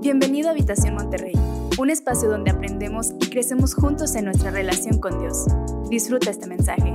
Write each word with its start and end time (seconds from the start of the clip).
Bienvenido 0.00 0.46
a 0.46 0.52
Habitación 0.52 0.94
Monterrey, 0.94 1.34
un 1.76 1.90
espacio 1.90 2.30
donde 2.30 2.52
aprendemos 2.52 3.08
y 3.20 3.30
crecemos 3.30 3.74
juntos 3.74 4.14
en 4.14 4.26
nuestra 4.26 4.52
relación 4.52 5.00
con 5.00 5.18
Dios. 5.18 5.46
Disfruta 5.90 6.30
este 6.30 6.46
mensaje. 6.46 6.94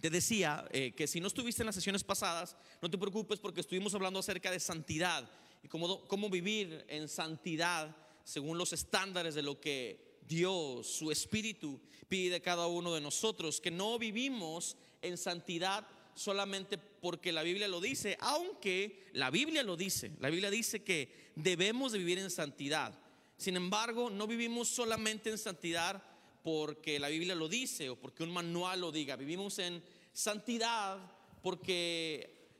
te 0.00 0.10
decía 0.10 0.66
eh, 0.72 0.92
que 0.92 1.06
si 1.06 1.20
no 1.20 1.26
estuviste 1.26 1.62
en 1.62 1.66
las 1.66 1.74
sesiones 1.74 2.04
pasadas, 2.04 2.56
no 2.82 2.90
te 2.90 2.98
preocupes 2.98 3.38
porque 3.38 3.60
estuvimos 3.60 3.94
hablando 3.94 4.18
acerca 4.18 4.50
de 4.50 4.60
santidad 4.60 5.30
y 5.62 5.68
cómo, 5.68 6.06
cómo 6.06 6.28
vivir 6.28 6.84
en 6.88 7.08
santidad 7.08 7.96
según 8.24 8.58
los 8.58 8.72
estándares 8.72 9.34
de 9.34 9.42
lo 9.42 9.60
que 9.60 10.18
Dios, 10.26 10.86
su 10.86 11.10
Espíritu, 11.10 11.80
pide 12.08 12.30
de 12.30 12.40
cada 12.40 12.66
uno 12.66 12.94
de 12.94 13.00
nosotros, 13.00 13.60
que 13.60 13.70
no 13.70 13.98
vivimos 13.98 14.76
en 15.02 15.16
santidad 15.18 15.86
solamente 16.20 16.76
porque 16.76 17.32
la 17.32 17.42
Biblia 17.42 17.66
lo 17.66 17.80
dice, 17.80 18.18
aunque 18.20 19.06
la 19.14 19.30
Biblia 19.30 19.62
lo 19.62 19.74
dice. 19.74 20.12
La 20.20 20.28
Biblia 20.28 20.50
dice 20.50 20.84
que 20.84 21.30
debemos 21.34 21.92
de 21.92 21.98
vivir 21.98 22.18
en 22.18 22.30
santidad. 22.30 22.92
Sin 23.38 23.56
embargo, 23.56 24.10
no 24.10 24.26
vivimos 24.26 24.68
solamente 24.68 25.30
en 25.30 25.38
santidad 25.38 26.02
porque 26.42 27.00
la 27.00 27.08
Biblia 27.08 27.34
lo 27.34 27.48
dice 27.48 27.88
o 27.88 27.96
porque 27.96 28.22
un 28.22 28.32
manual 28.32 28.82
lo 28.82 28.92
diga. 28.92 29.16
Vivimos 29.16 29.58
en 29.60 29.82
santidad 30.12 30.98
porque 31.42 32.50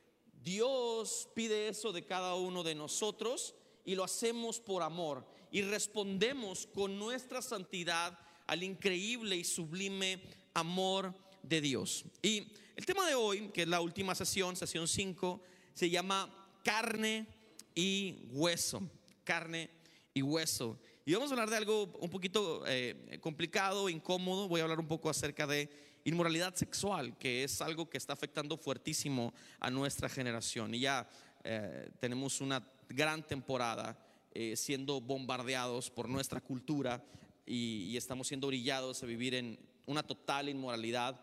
Dios 0.43 1.29
pide 1.35 1.69
eso 1.69 1.93
de 1.93 2.07
cada 2.07 2.37
uno 2.37 2.63
de 2.63 2.75
nosotros 2.75 3.55
y 3.85 3.95
lo 3.95 4.05
hacemos 4.05 4.59
por 4.59 4.83
amor 4.83 5.27
y 5.53 5.61
respondemos 5.61 6.67
con 6.67 6.99
nuestra 6.99 7.43
santidad 7.43 8.19
al 8.47 8.63
increíble 8.63 9.37
y 9.37 9.45
sublime 9.45 10.23
amor 10.55 11.15
de 11.43 11.61
Dios. 11.61 12.05
Y 12.23 12.53
el 12.77 12.87
tema 12.87 13.07
de 13.07 13.15
hoy, 13.15 13.49
que 13.49 13.63
es 13.63 13.69
la 13.69 13.81
última 13.81 14.15
sesión, 14.15 14.57
sesión 14.57 14.89
5, 14.89 15.43
se 15.75 15.91
llama 15.91 16.49
carne 16.65 17.27
y 17.75 18.27
hueso. 18.31 18.83
Carne 19.25 19.71
y 20.15 20.23
hueso. 20.23 20.79
Y 21.05 21.15
vamos 21.15 21.31
a 21.31 21.35
hablar 21.35 21.51
de 21.51 21.57
algo 21.57 21.85
un 22.01 22.11
poquito 22.11 22.65
eh, 22.67 23.19
complicado, 23.21 23.89
incómodo. 23.89 24.49
Voy 24.49 24.61
a 24.61 24.65
hablar 24.65 24.81
un 24.81 24.89
poco 24.89 25.11
acerca 25.11 25.47
de 25.47 25.69
inmoralidad 26.05 26.55
sexual, 26.55 27.17
que 27.19 27.45
es 27.45 27.61
algo 27.61 27.89
que 27.89 27.99
está 27.99 28.13
afectando 28.13 28.57
fuertísimo 28.57 29.35
a 29.59 29.71
nuestra 29.71 30.09
generación. 30.09 30.75
Y 30.75 30.81
ya 30.81 31.09
eh, 31.45 31.91
tenemos 32.01 32.41
una 32.41 32.67
gran 32.89 33.27
temporada 33.27 33.99
eh, 34.33 34.57
siendo 34.57 35.01
bombardeados 35.01 35.91
por 35.91 36.09
nuestra 36.09 36.41
cultura 36.41 37.05
y, 37.45 37.89
y 37.91 37.97
estamos 37.97 38.29
siendo 38.29 38.47
orillados 38.47 39.03
a 39.03 39.07
vivir 39.07 39.35
en 39.35 39.59
una 39.87 40.03
total 40.03 40.49
inmoralidad 40.49 41.21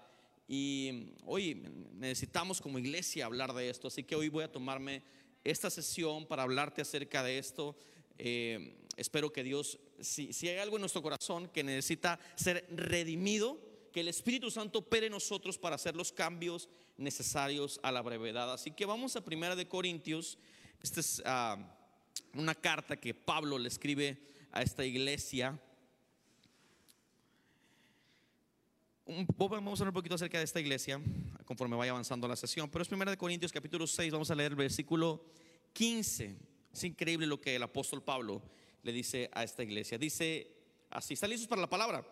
y 0.48 1.14
hoy 1.26 1.56
necesitamos 1.94 2.62
como 2.62 2.80
iglesia 2.80 3.26
hablar 3.26 3.54
de 3.54 3.70
esto, 3.70 3.90
así 3.90 4.04
que 4.04 4.16
hoy 4.16 4.30
voy 4.30 4.46
a 4.46 4.52
tomarme 4.52 5.04
esta 5.44 5.70
sesión 5.70 6.26
para 6.26 6.44
hablarte 6.44 6.82
acerca 6.82 7.22
de 7.24 7.38
esto. 7.38 7.76
Eh, 8.18 8.78
espero 8.96 9.32
que 9.32 9.44
Dios, 9.44 9.80
si, 10.00 10.32
si, 10.32 10.48
hay 10.48 10.58
algo 10.58 10.78
en 10.78 10.82
nuestro 10.82 11.02
corazón 11.02 11.48
que 11.50 11.64
necesita 11.64 12.20
ser 12.36 12.66
redimido, 12.70 13.60
que 13.92 14.00
el 14.02 14.08
Espíritu 14.08 14.50
Santo 14.50 14.80
opere 14.80 15.08
en 15.08 15.14
nosotros 15.14 15.58
para 15.58 15.76
hacer 15.76 15.96
los 15.96 16.12
cambios 16.12 16.70
necesarios 16.98 17.80
a 17.84 17.92
la 17.92 18.02
brevedad. 18.02 18.54
Así 18.54 18.72
que 18.72 18.86
vamos 18.86 19.16
a 19.16 19.26
Primera 19.26 19.56
de 19.56 19.68
Corintios. 19.68 20.38
Esta 20.82 21.00
es 21.00 21.22
uh, 21.26 22.40
una 22.40 22.56
carta 22.56 22.98
que 22.98 23.14
Pablo 23.14 23.58
le 23.58 23.68
escribe 23.68 24.22
a 24.52 24.62
esta 24.62 24.86
iglesia 24.86 25.60
Vamos 29.08 29.80
a 29.80 29.84
hablar 29.84 29.88
un 29.88 29.94
poquito 29.94 30.16
acerca 30.16 30.38
de 30.38 30.44
esta 30.44 30.60
iglesia 30.60 31.00
conforme 31.46 31.78
vaya 31.78 31.92
avanzando 31.92 32.28
la 32.28 32.36
sesión, 32.36 32.70
pero 32.70 32.82
es 32.82 32.92
1 32.92 33.18
Corintios 33.18 33.54
capítulo 33.54 33.88
6, 33.88 34.12
vamos 34.12 34.30
a 34.32 34.36
leer 34.36 34.52
el 34.52 34.58
versículo 34.58 35.24
15. 35.72 36.38
Es 36.74 36.84
increíble 36.84 37.26
lo 37.26 37.40
que 37.40 37.56
el 37.56 37.64
apóstol 37.64 38.04
Pablo 38.04 38.42
le 38.84 38.92
dice 38.92 39.30
a 39.32 39.46
esta 39.46 39.64
iglesia. 39.64 39.98
Dice 39.98 40.52
así, 40.90 41.14
¿están 41.14 41.30
listos 41.30 41.48
para 41.48 41.62
la 41.62 41.70
palabra? 41.70 42.06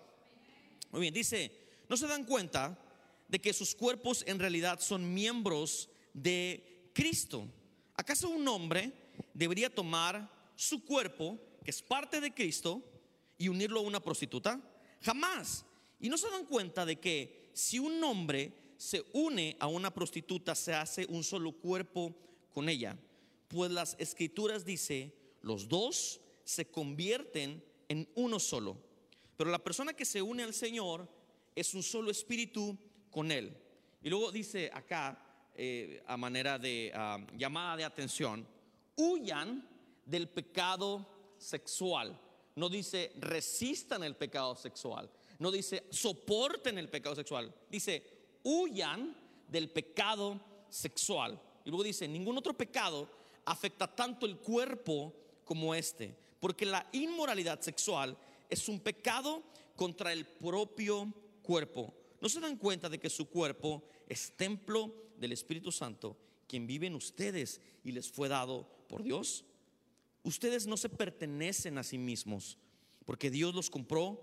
Muy 0.91 1.01
bien, 1.01 1.13
dice, 1.13 1.51
¿no 1.89 1.97
se 1.97 2.07
dan 2.07 2.23
cuenta 2.23 2.79
de 3.27 3.39
que 3.39 3.51
sus 3.51 3.75
cuerpos 3.75 4.23
en 4.25 4.39
realidad 4.39 4.79
son 4.79 5.13
miembros 5.13 5.89
de 6.13 6.91
Cristo? 6.93 7.45
¿Acaso 7.97 8.29
un 8.29 8.47
hombre 8.47 8.93
debería 9.33 9.69
tomar 9.69 10.31
su 10.55 10.85
cuerpo, 10.85 11.37
que 11.61 11.71
es 11.71 11.81
parte 11.81 12.21
de 12.21 12.33
Cristo, 12.33 12.81
y 13.37 13.49
unirlo 13.49 13.81
a 13.81 13.83
una 13.83 13.99
prostituta? 13.99 14.61
Jamás. 15.01 15.64
Y 15.99 16.09
no 16.09 16.17
se 16.17 16.29
dan 16.29 16.45
cuenta 16.45 16.85
de 16.85 16.99
que 16.99 17.49
si 17.53 17.79
un 17.79 18.03
hombre 18.03 18.73
se 18.77 19.03
une 19.13 19.55
a 19.59 19.67
una 19.67 19.93
prostituta, 19.93 20.55
se 20.55 20.73
hace 20.73 21.05
un 21.07 21.23
solo 21.23 21.53
cuerpo 21.53 22.13
con 22.53 22.69
ella. 22.69 22.97
Pues 23.47 23.71
las 23.71 23.95
escrituras 23.99 24.65
dice, 24.65 25.13
los 25.41 25.67
dos 25.67 26.21
se 26.43 26.65
convierten 26.65 27.63
en 27.87 28.07
uno 28.15 28.39
solo. 28.39 28.77
Pero 29.37 29.49
la 29.49 29.63
persona 29.63 29.93
que 29.93 30.05
se 30.05 30.21
une 30.21 30.43
al 30.43 30.53
Señor 30.53 31.07
es 31.55 31.73
un 31.73 31.83
solo 31.83 32.11
espíritu 32.11 32.77
con 33.09 33.31
Él. 33.31 33.55
Y 34.01 34.09
luego 34.09 34.31
dice 34.31 34.69
acá, 34.73 35.21
eh, 35.55 36.03
a 36.05 36.17
manera 36.17 36.59
de 36.59 36.91
ah, 36.93 37.25
llamada 37.37 37.77
de 37.77 37.85
atención, 37.85 38.45
huyan 38.95 39.67
del 40.05 40.29
pecado 40.29 41.33
sexual. 41.37 42.19
No 42.55 42.69
dice 42.69 43.11
resistan 43.17 44.03
el 44.03 44.15
pecado 44.15 44.55
sexual. 44.55 45.09
No 45.39 45.51
dice 45.51 45.85
soporten 45.89 46.77
el 46.77 46.89
pecado 46.89 47.15
sexual. 47.15 47.53
Dice 47.69 48.03
huyan 48.43 49.15
del 49.47 49.69
pecado 49.69 50.39
sexual. 50.69 51.41
Y 51.63 51.69
luego 51.69 51.83
dice, 51.83 52.07
ningún 52.07 52.37
otro 52.37 52.55
pecado 52.55 53.09
afecta 53.45 53.93
tanto 53.93 54.25
el 54.25 54.37
cuerpo 54.37 55.13
como 55.43 55.73
este. 55.73 56.15
Porque 56.39 56.65
la 56.65 56.87
inmoralidad 56.91 57.59
sexual 57.61 58.17
es 58.49 58.69
un 58.69 58.79
pecado 58.79 59.43
contra 59.75 60.13
el 60.13 60.25
propio 60.25 61.11
cuerpo. 61.41 61.93
¿No 62.21 62.29
se 62.29 62.39
dan 62.39 62.57
cuenta 62.57 62.87
de 62.89 62.99
que 62.99 63.09
su 63.09 63.29
cuerpo 63.29 63.83
es 64.07 64.31
templo 64.35 64.93
del 65.17 65.31
Espíritu 65.31 65.71
Santo, 65.71 66.17
quien 66.47 66.67
vive 66.67 66.87
en 66.87 66.95
ustedes 66.95 67.61
y 67.83 67.91
les 67.91 68.09
fue 68.09 68.29
dado 68.29 68.67
por 68.87 69.03
Dios? 69.03 69.43
Ustedes 70.23 70.67
no 70.67 70.77
se 70.77 70.89
pertenecen 70.89 71.77
a 71.77 71.83
sí 71.83 71.97
mismos, 71.97 72.57
porque 73.05 73.29
Dios 73.29 73.53
los 73.53 73.69
compró 73.69 74.19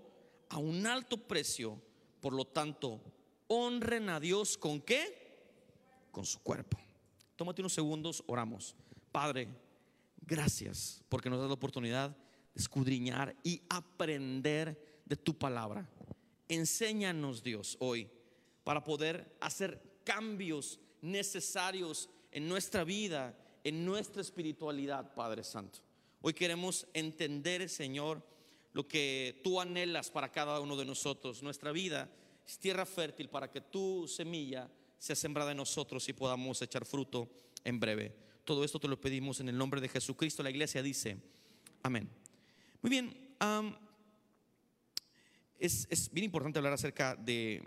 a 0.53 0.59
un 0.59 0.85
alto 0.85 1.17
precio. 1.17 1.81
Por 2.21 2.33
lo 2.33 2.45
tanto, 2.45 3.01
honren 3.47 4.07
a 4.09 4.19
Dios 4.19 4.55
con 4.55 4.79
qué? 4.79 5.01
Con 6.11 6.25
su 6.25 6.39
cuerpo. 6.41 6.77
Tómate 7.35 7.61
unos 7.63 7.73
segundos, 7.73 8.23
oramos. 8.27 8.75
Padre, 9.11 9.47
gracias 10.21 11.03
porque 11.09 11.29
nos 11.29 11.39
das 11.39 11.47
la 11.47 11.55
oportunidad 11.55 12.11
de 12.11 12.61
escudriñar 12.61 13.35
y 13.43 13.63
aprender 13.67 15.01
de 15.05 15.15
tu 15.15 15.35
palabra. 15.37 15.89
Enséñanos, 16.47 17.41
Dios, 17.41 17.75
hoy 17.79 18.07
para 18.63 18.83
poder 18.83 19.35
hacer 19.41 19.81
cambios 20.03 20.79
necesarios 21.01 22.09
en 22.31 22.47
nuestra 22.47 22.83
vida, 22.83 23.35
en 23.63 23.83
nuestra 23.83 24.21
espiritualidad, 24.21 25.15
Padre 25.15 25.43
Santo. 25.43 25.79
Hoy 26.21 26.33
queremos 26.33 26.87
entender, 26.93 27.67
Señor, 27.69 28.23
lo 28.73 28.87
que 28.87 29.39
tú 29.43 29.61
anhelas 29.61 30.09
para 30.09 30.31
cada 30.31 30.59
uno 30.59 30.75
de 30.75 30.85
nosotros. 30.85 31.41
Nuestra 31.41 31.71
vida 31.71 32.09
es 32.45 32.57
tierra 32.57 32.85
fértil 32.85 33.29
para 33.29 33.49
que 33.49 33.61
tu 33.61 34.07
semilla 34.07 34.69
sea 34.97 35.15
sembrada 35.15 35.51
en 35.51 35.57
nosotros 35.57 36.07
y 36.09 36.13
podamos 36.13 36.61
echar 36.61 36.85
fruto 36.85 37.29
en 37.63 37.79
breve. 37.79 38.15
Todo 38.43 38.63
esto 38.63 38.79
te 38.79 38.87
lo 38.87 38.99
pedimos 38.99 39.39
en 39.39 39.49
el 39.49 39.57
nombre 39.57 39.79
de 39.79 39.89
Jesucristo. 39.89 40.43
La 40.43 40.49
iglesia 40.49 40.81
dice, 40.81 41.17
amén. 41.83 42.09
Muy 42.81 42.89
bien, 42.89 43.35
es, 45.59 46.09
bien 46.11 46.25
importante 46.25 46.59
hablar 46.59 46.73
acerca 46.73 47.15
de, 47.15 47.63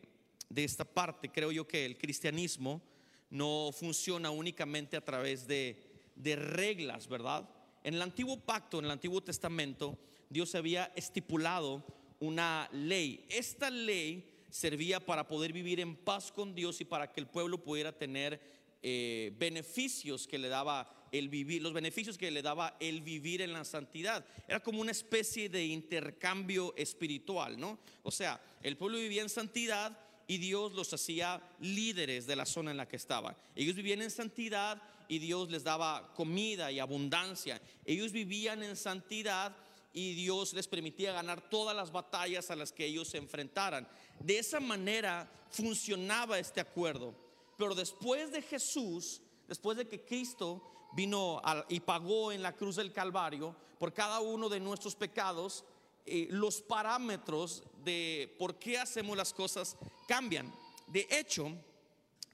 esta 0.55 0.85
parte. 0.85 1.31
Creo 1.31 1.53
yo 1.53 1.67
que 1.67 1.87
el 1.87 1.97
cristianismo 1.97 2.83
no 3.31 3.71
funciona 3.73 4.31
únicamente 4.31 4.97
a 4.97 5.05
través 5.05 5.47
de, 5.47 6.11
de 6.15 6.37
reglas, 6.37 7.09
¿verdad? 7.09 7.49
En 7.83 7.95
el 7.95 8.03
antiguo 8.03 8.39
pacto, 8.41 8.79
en 8.79 8.87
el 8.87 8.91
antiguo 8.91 9.23
testamento, 9.23 9.99
Dios 10.29 10.55
había 10.55 10.93
estipulado 10.97 11.85
una 12.21 12.69
ley. 12.73 13.25
Esta 13.29 13.71
ley 13.71 14.33
servía 14.51 15.05
para 15.05 15.29
poder 15.29 15.53
vivir 15.53 15.81
en 15.81 15.97
paz 15.97 16.33
con 16.33 16.55
Dios 16.55 16.81
y 16.81 16.85
para 16.85 17.13
que 17.13 17.21
el 17.21 17.27
pueblo 17.27 17.63
pudiera 17.63 17.93
tener 17.93 18.41
eh, 18.83 19.33
beneficios 19.39 20.27
que 20.27 20.39
le 20.39 20.49
daba 20.49 21.09
el 21.13 21.29
vivir, 21.29 21.63
los 21.63 21.73
beneficios 21.73 22.19
que 22.19 22.31
le 22.31 22.43
daba 22.43 22.77
el 22.81 23.01
vivir 23.01 23.43
en 23.43 23.53
la 23.53 23.65
santidad. 23.65 24.25
Era 24.49 24.61
como 24.61 24.81
una 24.81 24.93
especie 24.93 25.49
de 25.49 25.65
intercambio 25.67 26.75
espiritual, 26.77 27.59
¿no? 27.59 27.79
O 28.03 28.11
sea, 28.11 28.41
el 28.63 28.77
pueblo 28.77 28.99
vivía 28.99 29.23
en 29.23 29.29
santidad 29.29 29.99
y 30.27 30.39
Dios 30.39 30.73
los 30.73 30.93
hacía 30.93 31.41
líderes 31.61 32.27
de 32.27 32.37
la 32.37 32.47
zona 32.47 32.71
en 32.71 32.77
la 32.77 32.89
que 32.89 32.97
estaban. 32.97 33.37
Ellos 33.55 33.77
vivían 33.77 34.03
en 34.03 34.11
santidad 34.11 34.83
y 35.09 35.19
Dios 35.19 35.51
les 35.51 35.65
daba 35.65 36.13
comida 36.15 36.73
y 36.73 36.79
abundancia. 36.79 37.61
Ellos 37.85 38.13
vivían 38.13 38.63
en 38.63 38.77
santidad 38.77 39.57
y 39.97 40.13
Dios 40.13 40.53
les 40.53 40.69
permitía 40.69 41.11
ganar 41.15 41.49
todas 41.49 41.75
las 41.75 41.91
batallas 41.91 42.51
a 42.51 42.55
las 42.55 42.71
que 42.71 42.85
ellos 42.85 43.09
se 43.09 43.17
enfrentaran. 43.17 43.89
De 44.21 44.39
esa 44.39 44.61
manera 44.61 45.27
funcionaba 45.49 46.39
este 46.39 46.61
acuerdo. 46.61 47.15
Pero 47.57 47.75
después 47.75 48.31
de 48.31 48.43
Jesús, 48.43 49.23
después 49.49 49.79
de 49.79 49.89
que 49.89 50.05
Cristo 50.05 50.91
vino 50.93 51.41
y 51.71 51.81
pagó 51.81 52.31
en 52.31 52.43
la 52.43 52.55
cruz 52.55 52.77
del 52.77 52.93
Calvario 52.93 53.57
por 53.79 53.95
cada 53.95 54.21
uno 54.21 54.51
de 54.51 54.61
nuestros 54.61 54.95
pecados, 54.95 55.65
eh, 56.05 56.29
los 56.29 56.61
parámetros 56.61 57.63
de 57.83 58.37
por 58.39 58.59
qué 58.59 58.77
hacemos 58.77 59.17
las 59.17 59.33
cosas 59.33 59.79
cambian. 60.07 60.53
De 60.89 61.09
hecho, 61.11 61.51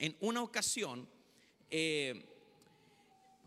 en 0.00 0.17
una 0.20 0.43
ocasión, 0.43 1.08
eh, 1.70 2.26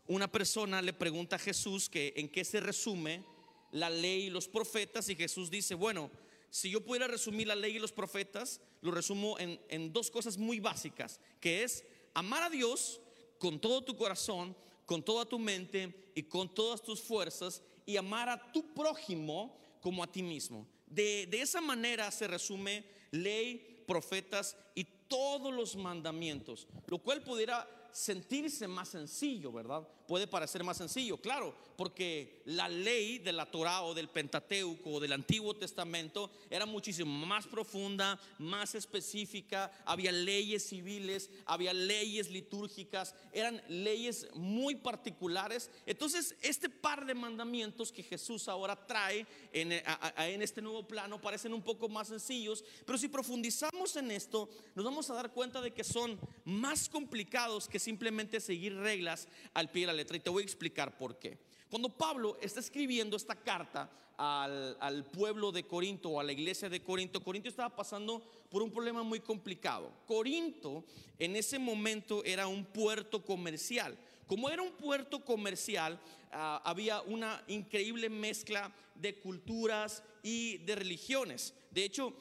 una 0.07 0.31
persona 0.31 0.81
le 0.81 0.93
pregunta 0.93 1.35
a 1.35 1.39
Jesús 1.39 1.89
que 1.89 2.13
en 2.15 2.29
qué 2.29 2.45
se 2.45 2.61
resume 2.61 3.34
la 3.75 3.89
ley 3.89 4.27
y 4.27 4.29
los 4.29 4.47
profetas 4.47 5.09
y 5.09 5.15
Jesús 5.15 5.49
dice, 5.51 5.75
bueno, 5.75 6.09
si 6.49 6.69
yo 6.69 6.79
pudiera 6.79 7.07
resumir 7.07 7.47
la 7.47 7.55
ley 7.55 7.75
y 7.75 7.79
los 7.79 7.91
profetas, 7.91 8.61
lo 8.79 8.91
resumo 8.91 9.37
en, 9.37 9.59
en 9.67 9.91
dos 9.91 10.09
cosas 10.09 10.37
muy 10.37 10.61
básicas, 10.61 11.19
que 11.41 11.63
es 11.63 11.83
amar 12.13 12.43
a 12.43 12.49
Dios 12.49 13.01
con 13.37 13.59
todo 13.59 13.83
tu 13.83 13.97
corazón, 13.97 14.55
con 14.85 15.03
toda 15.03 15.25
tu 15.25 15.37
mente 15.37 16.11
y 16.15 16.23
con 16.23 16.53
todas 16.55 16.81
tus 16.81 17.01
fuerzas 17.01 17.61
y 17.85 17.97
amar 17.97 18.29
a 18.29 18.51
tu 18.53 18.73
prójimo 18.73 19.59
como 19.81 20.01
a 20.01 20.11
ti 20.11 20.23
mismo. 20.23 20.65
De, 20.87 21.27
de 21.29 21.41
esa 21.41 21.59
manera 21.59 22.09
se 22.11 22.27
resume 22.27 22.85
ley, 23.11 23.83
profetas 23.85 24.55
y 24.73 24.85
todos 24.85 25.53
los 25.53 25.75
mandamientos, 25.75 26.65
lo 26.87 26.99
cual 26.99 27.21
pudiera 27.23 27.67
sentirse 27.91 28.69
más 28.69 28.89
sencillo, 28.89 29.51
¿verdad? 29.51 29.85
Puede 30.07 30.27
parecer 30.27 30.63
más 30.63 30.77
sencillo, 30.77 31.17
claro, 31.17 31.55
porque 31.75 32.41
la 32.45 32.69
ley 32.69 33.17
de 33.17 33.33
la 33.33 33.49
Torah 33.49 33.81
o 33.81 33.93
del 33.93 34.07
Pentateuco 34.07 34.91
o 34.91 34.99
del 34.99 35.13
Antiguo 35.13 35.55
Testamento 35.55 36.31
era 36.49 36.65
muchísimo 36.65 37.25
más 37.25 37.47
profunda, 37.47 38.19
más 38.37 38.75
específica, 38.75 39.71
había 39.85 40.11
leyes 40.11 40.67
civiles, 40.67 41.31
había 41.45 41.73
leyes 41.73 42.29
litúrgicas, 42.29 43.15
eran 43.33 43.61
leyes 43.67 44.27
muy 44.35 44.75
particulares. 44.75 45.71
Entonces, 45.85 46.35
este 46.41 46.69
par 46.69 47.05
de 47.05 47.15
mandamientos 47.15 47.91
que 47.91 48.03
Jesús 48.03 48.47
ahora 48.47 48.75
trae 48.85 49.25
en, 49.51 49.71
en 49.71 50.41
este 50.41 50.61
nuevo 50.61 50.87
plano 50.87 51.19
parecen 51.19 51.53
un 51.53 51.63
poco 51.63 51.89
más 51.89 52.09
sencillos, 52.09 52.63
pero 52.85 52.97
si 52.97 53.07
profundizamos 53.07 53.95
en 53.95 54.11
esto, 54.11 54.49
nos 54.75 54.85
vamos 54.85 55.09
a 55.09 55.15
dar 55.15 55.31
cuenta 55.31 55.61
de 55.61 55.73
que 55.73 55.83
son 55.83 56.19
más 56.43 56.89
complicados 56.89 57.67
que 57.67 57.79
simplemente 57.79 58.39
seguir 58.39 58.75
reglas 58.75 59.27
al 59.53 59.71
pie 59.71 59.81
de 59.81 59.87
la 59.87 59.94
letra. 59.95 60.17
Y 60.17 60.19
te 60.19 60.29
voy 60.29 60.43
a 60.43 60.45
explicar 60.45 60.97
por 60.97 61.17
qué. 61.17 61.37
Cuando 61.69 61.89
Pablo 61.89 62.37
está 62.41 62.59
escribiendo 62.59 63.17
esta 63.17 63.35
carta 63.35 63.89
al, 64.17 65.05
pueblo 65.11 65.51
de 65.51 65.63
Corinto 65.63 66.09
o 66.09 66.19
a 66.19 66.23
la 66.23 66.31
iglesia 66.31 66.69
de 66.69 66.83
Corinto, 66.83 67.23
Corinto 67.23 67.49
estaba 67.49 67.75
pasando 67.75 68.21
por 68.49 68.61
un 68.61 68.71
problema 68.71 69.03
muy 69.03 69.19
complicado. 69.19 69.91
Corinto 70.05 70.85
en 71.19 71.35
ese 71.35 71.59
momento 71.59 72.23
era 72.23 72.47
un 72.47 72.65
puerto 72.65 73.23
comercial. 73.23 73.97
Como 74.27 74.49
era 74.49 74.61
un 74.61 74.71
puerto 74.71 75.23
comercial, 75.23 75.99
ah, 76.31 76.61
había 76.63 77.01
una 77.01 77.43
increíble 77.47 78.09
mezcla 78.09 78.73
de 78.95 79.19
culturas 79.19 80.03
y 80.23 80.57
de 80.59 80.75
religiones. 80.75 81.53
De 81.71 81.83
hecho, 81.83 82.13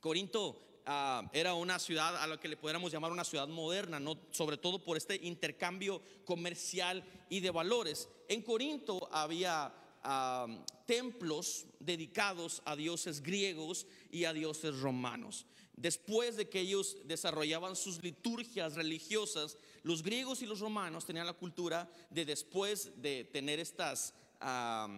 Corinto 0.00 0.69
Ah, 0.92 1.22
era 1.32 1.54
una 1.54 1.78
ciudad 1.78 2.16
a 2.20 2.26
la 2.26 2.40
que 2.40 2.48
le 2.48 2.56
pudiéramos 2.56 2.90
llamar 2.90 3.12
una 3.12 3.22
ciudad 3.22 3.46
moderna, 3.46 4.00
¿no? 4.00 4.18
sobre 4.32 4.56
todo 4.56 4.82
por 4.82 4.96
este 4.96 5.14
intercambio 5.22 6.02
comercial 6.24 7.04
y 7.28 7.38
de 7.38 7.52
valores. 7.52 8.08
En 8.26 8.42
Corinto 8.42 9.08
había 9.12 9.72
ah, 10.02 10.48
templos 10.86 11.66
dedicados 11.78 12.60
a 12.64 12.74
dioses 12.74 13.22
griegos 13.22 13.86
y 14.10 14.24
a 14.24 14.32
dioses 14.32 14.80
romanos. 14.80 15.46
Después 15.76 16.36
de 16.36 16.48
que 16.48 16.58
ellos 16.58 16.96
desarrollaban 17.04 17.76
sus 17.76 18.02
liturgias 18.02 18.74
religiosas, 18.74 19.58
los 19.84 20.02
griegos 20.02 20.42
y 20.42 20.46
los 20.46 20.58
romanos 20.58 21.06
tenían 21.06 21.26
la 21.26 21.34
cultura 21.34 21.88
de 22.10 22.24
después 22.24 23.00
de 23.00 23.22
tener 23.26 23.60
estas... 23.60 24.12
Ah, 24.40 24.88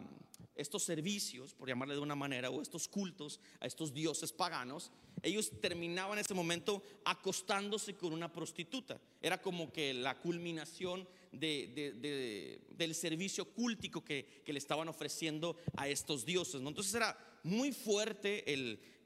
estos 0.55 0.83
servicios, 0.85 1.55
por 1.55 1.69
llamarle 1.69 1.95
de 1.95 2.01
una 2.01 2.15
manera, 2.15 2.51
o 2.51 2.61
estos 2.61 2.89
cultos 2.89 3.41
a 3.61 3.67
estos 3.67 3.93
dioses 3.93 4.33
paganos, 4.33 4.91
ellos 5.23 5.51
terminaban 5.61 6.19
en 6.19 6.25
ese 6.25 6.35
momento 6.35 6.83
acostándose 7.05 7.95
con 7.95 8.13
una 8.13 8.33
prostituta. 8.33 9.01
Era 9.21 9.41
como 9.41 9.73
que 9.73 9.95
la 9.95 10.19
culminación 10.19 11.09
del 11.33 12.95
servicio 12.95 13.47
cúltico 13.47 14.05
que, 14.05 14.43
le 14.47 14.59
estaban 14.59 14.89
ofreciendo 14.89 15.57
a 15.77 15.89
estos 15.89 16.27
dioses. 16.27 16.61
¿no? 16.61 16.69
Entonces 16.69 16.95
era 16.95 17.17
muy 17.43 17.73
fuerte 17.73 18.45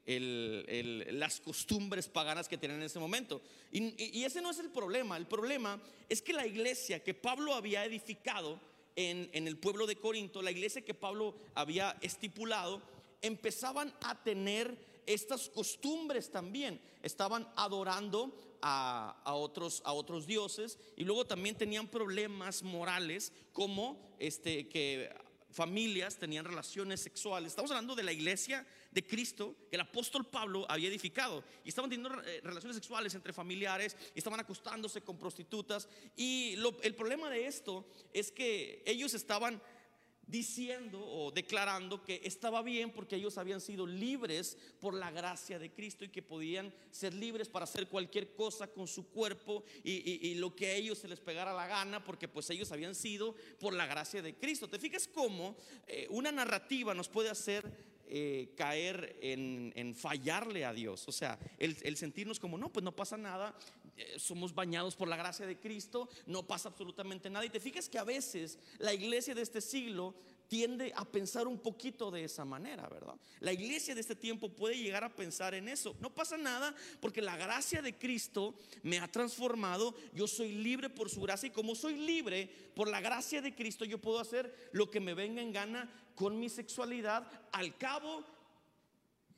las 0.05 1.39
costumbres 1.39 2.07
paganas 2.07 2.47
que 2.47 2.57
tenían 2.57 2.79
en 2.79 2.85
ese 2.87 2.99
momento. 2.99 3.41
Y 3.71 4.23
ese 4.23 4.41
no 4.41 4.51
es 4.51 4.59
el 4.59 4.71
problema. 4.71 5.17
El 5.17 5.27
problema 5.27 5.81
es 6.09 6.21
que 6.21 6.33
la 6.33 6.45
iglesia 6.45 7.03
que 7.03 7.13
Pablo 7.13 7.53
había 7.53 7.85
edificado, 7.85 8.59
en, 8.97 9.47
el 9.47 9.57
pueblo 9.57 9.85
de 9.85 9.95
Corinto, 9.95 10.41
la 10.41 10.51
iglesia 10.51 10.83
que 10.83 10.95
Pablo 10.95 11.35
había 11.53 11.97
estipulado, 12.01 12.81
empezaban 13.21 13.93
a 14.01 14.21
tener 14.23 14.77
estas 15.05 15.49
costumbres 15.49 16.31
también. 16.31 16.81
Estaban 17.03 17.47
adorando 17.55 18.35
a, 18.61 19.15
otros, 19.25 19.81
a 19.85 19.93
otros 19.93 20.25
dioses 20.25 20.79
y 20.97 21.03
luego 21.03 21.25
también 21.25 21.55
tenían 21.55 21.87
problemas 21.87 22.63
morales 22.63 23.31
como 23.53 24.15
este, 24.19 24.67
que 24.67 25.09
familias 25.51 26.17
tenían 26.17 26.45
relaciones 26.45 26.99
sexuales. 26.99 27.51
Estamos 27.51 27.71
hablando 27.71 27.95
de 27.95 28.03
la 28.03 28.11
iglesia 28.11 28.65
de 28.97 29.05
Cristo 29.05 29.55
que 29.69 29.75
el 29.75 29.81
apóstol 29.81 30.25
Pablo 30.25 30.65
había 30.67 30.89
edificado. 30.89 31.43
Y 31.63 31.69
estaban 31.69 31.87
teniendo 31.87 32.19
eh, 32.23 32.41
relaciones 32.43 32.75
sexuales 32.75 33.13
entre 33.13 33.31
familiares, 33.31 33.95
y 34.15 34.17
estaban 34.17 34.39
acostándose 34.39 35.01
con 35.01 35.19
prostitutas. 35.19 35.87
Y 36.15 36.55
el 36.81 36.95
problema 36.95 37.29
de 37.29 37.45
esto 37.45 37.85
es 38.11 38.31
que 38.31 38.81
ellos 38.87 39.13
estaban 39.13 39.61
diciendo 40.27 40.99
o 40.99 41.31
declarando 41.31 42.03
que 42.03 42.21
estaba 42.23 42.61
bien 42.61 42.91
porque 42.91 43.15
ellos 43.15 43.37
habían 43.37 43.61
sido 43.61 43.87
libres 43.87 44.57
por 44.79 44.93
la 44.93 45.09
gracia 45.09 45.57
de 45.57 45.71
Cristo 45.71 46.03
y 46.03 46.09
que 46.09 46.21
podían 46.21 46.73
ser 46.91 47.13
libres 47.13 47.47
para 47.47 47.63
hacer 47.63 47.87
cualquier 47.87 48.33
cosa 48.35 48.67
con 48.67 48.87
su 48.87 49.09
cuerpo 49.09 49.63
y, 49.83 50.35
lo 50.35 50.53
que 50.53 50.67
a 50.67 50.73
ellos 50.73 50.97
se 50.97 51.07
les 51.07 51.21
pegara 51.21 51.53
la 51.53 51.65
gana 51.65 52.03
porque 52.03 52.27
pues 52.27 52.49
ellos 52.49 52.71
habían 52.71 52.93
sido 52.93 53.35
por 53.59 53.73
la 53.73 53.85
gracia 53.85 54.21
de 54.21 54.35
Cristo. 54.35 54.67
¿Te 54.67 54.79
fijas 54.79 55.07
cómo 55.07 55.55
eh, 55.87 56.07
una 56.09 56.31
narrativa 56.31 56.93
nos 56.93 57.07
puede 57.07 57.29
hacer 57.29 57.86
eh, 58.09 58.53
caer 58.55 59.17
en, 59.21 59.95
fallarle 59.95 60.65
a 60.65 60.73
Dios. 60.73 61.07
O 61.07 61.11
sea, 61.11 61.37
el, 61.57 61.97
sentirnos 61.97 62.39
como, 62.39 62.57
no, 62.57 62.71
pues 62.71 62.83
no 62.83 62.95
pasa 62.95 63.17
nada, 63.17 63.57
eh, 63.97 64.15
somos 64.17 64.53
bañados 64.53 64.95
por 64.95 65.07
la 65.07 65.15
gracia 65.15 65.45
de 65.45 65.59
Cristo, 65.59 66.09
no 66.25 66.47
pasa 66.47 66.69
absolutamente 66.69 67.29
nada. 67.29 67.45
Y 67.45 67.49
te 67.49 67.59
fijas 67.59 67.89
que 67.89 67.97
a 67.97 68.03
veces 68.03 68.59
la 68.79 68.93
iglesia 68.93 69.35
de 69.35 69.41
este 69.41 69.61
siglo 69.61 70.15
tiende 70.47 70.93
a 70.95 71.05
pensar 71.05 71.47
un 71.47 71.59
poquito 71.59 72.09
de 72.11 72.23
esa 72.23 72.45
manera, 72.45 72.87
¿verdad? 72.87 73.15
La 73.39 73.53
iglesia 73.53 73.93
de 73.93 74.01
este 74.01 74.15
tiempo 74.15 74.49
puede 74.49 74.77
llegar 74.77 75.03
a 75.03 75.15
pensar 75.15 75.53
en 75.53 75.67
eso. 75.67 75.95
No 75.99 76.13
pasa 76.13 76.37
nada 76.37 76.75
porque 76.99 77.21
la 77.21 77.37
gracia 77.37 77.81
de 77.81 77.97
Cristo 77.97 78.55
me 78.83 78.99
ha 78.99 79.11
transformado, 79.11 79.95
yo 80.13 80.27
soy 80.27 80.53
libre 80.53 80.89
por 80.89 81.09
su 81.09 81.21
gracia 81.21 81.47
y 81.47 81.51
como 81.51 81.75
soy 81.75 81.95
libre 81.95 82.49
por 82.75 82.87
la 82.87 83.01
gracia 83.01 83.41
de 83.41 83.55
Cristo, 83.55 83.85
yo 83.85 83.99
puedo 83.99 84.19
hacer 84.19 84.69
lo 84.71 84.89
que 84.89 84.99
me 84.99 85.13
venga 85.13 85.41
en 85.41 85.51
gana 85.51 85.89
con 86.15 86.39
mi 86.39 86.49
sexualidad. 86.49 87.27
Al 87.51 87.77
cabo, 87.77 88.23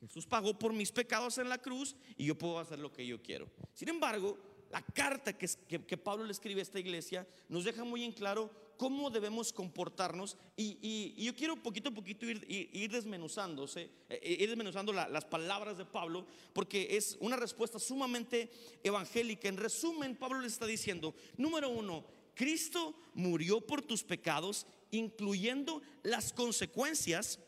Jesús 0.00 0.26
pagó 0.26 0.58
por 0.58 0.72
mis 0.72 0.92
pecados 0.92 1.38
en 1.38 1.48
la 1.48 1.58
cruz 1.58 1.94
y 2.16 2.26
yo 2.26 2.36
puedo 2.36 2.58
hacer 2.58 2.78
lo 2.78 2.92
que 2.92 3.06
yo 3.06 3.22
quiero. 3.22 3.48
Sin 3.74 3.88
embargo, 3.88 4.38
la 4.70 4.82
carta 4.82 5.36
que, 5.36 5.48
que, 5.68 5.96
Pablo 5.96 6.24
le 6.24 6.32
escribe 6.32 6.60
a 6.60 6.62
esta 6.62 6.78
iglesia 6.78 7.26
nos 7.48 7.64
deja 7.64 7.84
muy 7.84 8.04
en 8.04 8.12
claro 8.12 8.50
cómo 8.80 9.10
debemos 9.10 9.52
comportarnos 9.52 10.38
y, 10.56 11.14
yo 11.22 11.34
quiero 11.34 11.54
poquito 11.62 11.90
a 11.90 11.92
poquito 11.92 12.24
ir, 12.24 12.90
desmenuzándose, 12.90 13.90
eh, 14.08 14.36
ir 14.40 14.48
desmenuzando 14.48 14.90
las 14.90 15.26
palabras 15.26 15.76
de 15.76 15.84
Pablo, 15.84 16.24
porque 16.54 16.96
es 16.96 17.18
una 17.20 17.36
respuesta 17.36 17.78
sumamente 17.78 18.50
evangélica. 18.82 19.48
En 19.48 19.58
resumen, 19.58 20.16
Pablo 20.16 20.40
le 20.40 20.46
está 20.46 20.64
diciendo, 20.64 21.14
número 21.36 21.68
uno, 21.68 22.06
Cristo 22.34 22.94
murió 23.12 23.60
por 23.60 23.82
tus 23.82 24.02
pecados, 24.02 24.66
incluyendo 24.92 25.82
las 26.02 26.32
consecuencias 26.32 27.38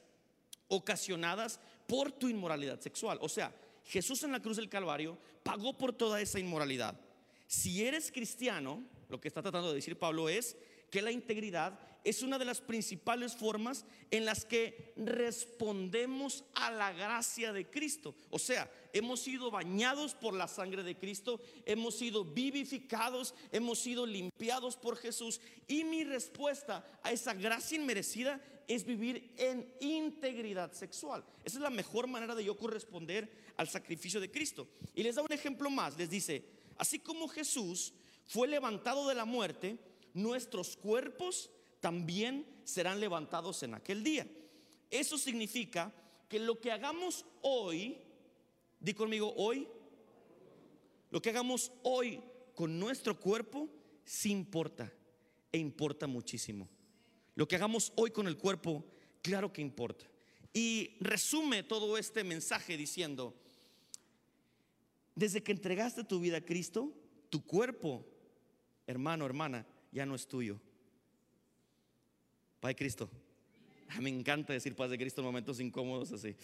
ocasionadas 0.69 1.61
por 1.89 2.13
tu 2.13 2.29
inmoralidad 2.29 2.79
sexual. 2.79 3.17
O 3.23 3.31
sea, 3.31 3.57
Jesús 3.87 4.23
en 4.23 4.33
la 4.33 4.43
cruz 4.43 4.59
del 4.59 4.69
Calvario 4.69 5.17
pagó 5.43 5.73
por 5.79 5.95
toda 5.95 6.21
esa 6.21 6.39
inmoralidad. 6.39 7.01
Si 7.47 7.83
eres 7.87 8.13
cristiano, 8.13 8.85
lo 9.09 9.19
que 9.19 9.29
está 9.29 9.41
tratando 9.41 9.71
de 9.71 9.77
decir 9.77 9.99
Pablo 9.99 10.29
es 10.29 10.59
que 10.93 11.03
la 11.03 11.11
integridad 11.11 11.81
es 12.05 12.23
una 12.23 12.39
de 12.39 12.45
las 12.45 12.61
principales 12.61 13.35
formas 13.35 13.87
en 14.11 14.27
las 14.27 14.45
que 14.45 14.93
respondemos 14.97 16.45
a 16.55 16.71
la 16.71 16.93
gracia 16.93 17.51
de 17.53 17.71
Cristo. 17.71 18.15
O 18.29 18.39
sea, 18.39 18.71
hemos 18.93 19.21
sido 19.21 19.51
bañados 19.51 20.15
por 20.15 20.35
la 20.35 20.49
sangre 20.49 20.83
de 20.83 20.99
Cristo, 20.99 21.41
hemos 21.65 21.97
sido 21.97 22.27
vivificados, 22.27 23.35
hemos 23.53 23.79
sido 23.79 24.05
limpiados 24.05 24.77
por 24.77 24.99
Jesús. 24.99 25.41
Y 25.67 25.85
mi 25.85 26.05
respuesta 26.05 26.85
a 27.03 27.11
esa 27.11 27.33
gracia 27.33 27.79
inmerecida 27.79 28.39
es 28.69 28.85
vivir 28.85 29.33
en 29.39 29.73
integridad 29.81 30.73
sexual. 30.73 31.25
Esa 31.43 31.57
es 31.57 31.63
la 31.63 31.71
mejor 31.71 32.07
manera 32.07 32.35
de 32.35 32.45
yo 32.45 32.55
corresponder 32.59 33.33
al 33.57 33.69
sacrificio 33.69 34.21
de 34.21 34.31
Cristo. 34.31 34.69
Y 34.95 35.03
les 35.03 35.15
da 35.15 35.23
un 35.23 35.33
ejemplo 35.33 35.71
más, 35.71 35.97
les 35.97 36.11
dice, 36.11 36.45
así 36.77 36.99
como 36.99 37.29
Jesús 37.29 37.95
fue 38.27 38.47
levantado 38.47 39.09
de 39.09 39.15
la 39.15 39.25
muerte, 39.25 39.79
nuestros 40.15 40.77
cuerpos 40.77 41.51
también 41.81 42.47
serán 42.65 43.01
levantados 43.01 43.63
en 43.63 43.75
aquel 43.75 44.05
día. 44.05 44.27
Eso 44.91 45.19
significa 45.19 45.93
que 46.29 46.39
lo 46.39 46.61
que 46.61 46.71
hagamos 46.71 47.25
hoy, 47.43 47.99
di 48.79 48.95
conmigo 48.95 49.33
hoy, 49.37 49.69
lo 51.11 51.21
que 51.21 51.31
hagamos 51.31 51.73
hoy 51.83 52.23
con 52.55 52.79
nuestro 52.79 53.19
cuerpo, 53.19 53.69
sí 54.05 54.31
importa 54.31 54.93
e 55.51 55.59
importa 55.59 56.07
muchísimo. 56.07 56.69
Lo 57.35 57.49
que 57.49 57.57
hagamos 57.57 57.93
hoy 57.97 58.11
con 58.11 58.27
el 58.27 58.37
cuerpo, 58.37 58.85
claro 59.23 59.53
que 59.53 59.63
importa. 59.63 60.07
Y 60.53 60.97
resume 61.01 61.63
todo 61.63 61.97
este 61.97 62.25
mensaje 62.25 62.77
diciendo, 62.77 63.35
desde 65.15 65.43
que 65.43 65.53
entregaste 65.53 66.05
tu 66.05 66.21
vida 66.21 66.39
a 66.39 66.45
Cristo, 66.45 66.93
tu 67.31 67.45
cuerpo, 67.45 68.07
hermano, 68.87 69.25
hermana, 69.25 69.67
ya 69.93 70.07
no 70.07 70.15
es 70.15 70.27
tuyo. 70.27 70.59
Padre 72.61 72.77
Cristo. 72.77 73.11
Ah, 73.89 74.01
me 74.01 74.09
encanta 74.09 74.53
decir 74.53 74.75
paz 74.75 74.91
de 74.91 74.99
Cristo 74.99 75.21
en 75.21 75.27
momentos 75.27 75.61
incómodos 75.61 76.13
así. 76.13 76.35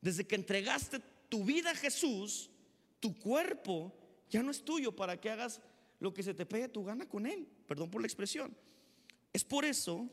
Desde 0.00 0.26
que 0.26 0.34
entregaste 0.34 1.00
tu 1.28 1.44
vida 1.44 1.70
a 1.70 1.74
Jesús, 1.74 2.50
tu 3.00 3.18
cuerpo 3.18 3.92
ya 4.30 4.42
no 4.42 4.50
es 4.50 4.64
tuyo 4.64 4.94
para 4.94 5.20
que 5.20 5.30
hagas 5.30 5.60
lo 6.00 6.12
que 6.12 6.22
se 6.22 6.34
te 6.34 6.46
pegue 6.46 6.68
tu 6.68 6.84
gana 6.84 7.08
con 7.08 7.26
él. 7.26 7.46
Perdón 7.66 7.90
por 7.90 8.00
la 8.00 8.06
expresión. 8.06 8.56
Es 9.32 9.44
por 9.44 9.64
eso 9.64 10.08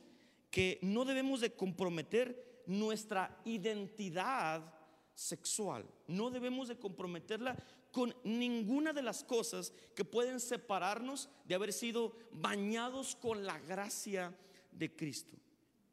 que 0.50 0.80
no 0.82 1.06
debemos 1.06 1.42
de 1.42 1.54
comprometer 1.54 2.64
nuestra 2.66 3.42
identidad 3.46 4.74
sexual. 5.14 5.86
No 6.08 6.30
debemos 6.30 6.68
de 6.68 6.78
comprometerla 6.78 7.58
con 7.92 8.16
ninguna 8.24 8.94
de 8.94 9.02
las 9.02 9.24
cosas 9.24 9.74
que 9.96 10.06
pueden 10.06 10.40
separarnos 10.40 11.30
de 11.46 11.56
haber 11.56 11.74
sido 11.74 12.16
bañados 12.32 13.16
con 13.16 13.46
la 13.46 13.60
gracia 13.60 14.36
de 14.72 14.96
Cristo. 14.96 15.36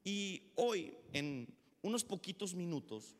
Y 0.05 0.43
hoy, 0.55 0.95
en 1.12 1.49
unos 1.83 2.05
poquitos 2.05 2.55
minutos, 2.55 3.17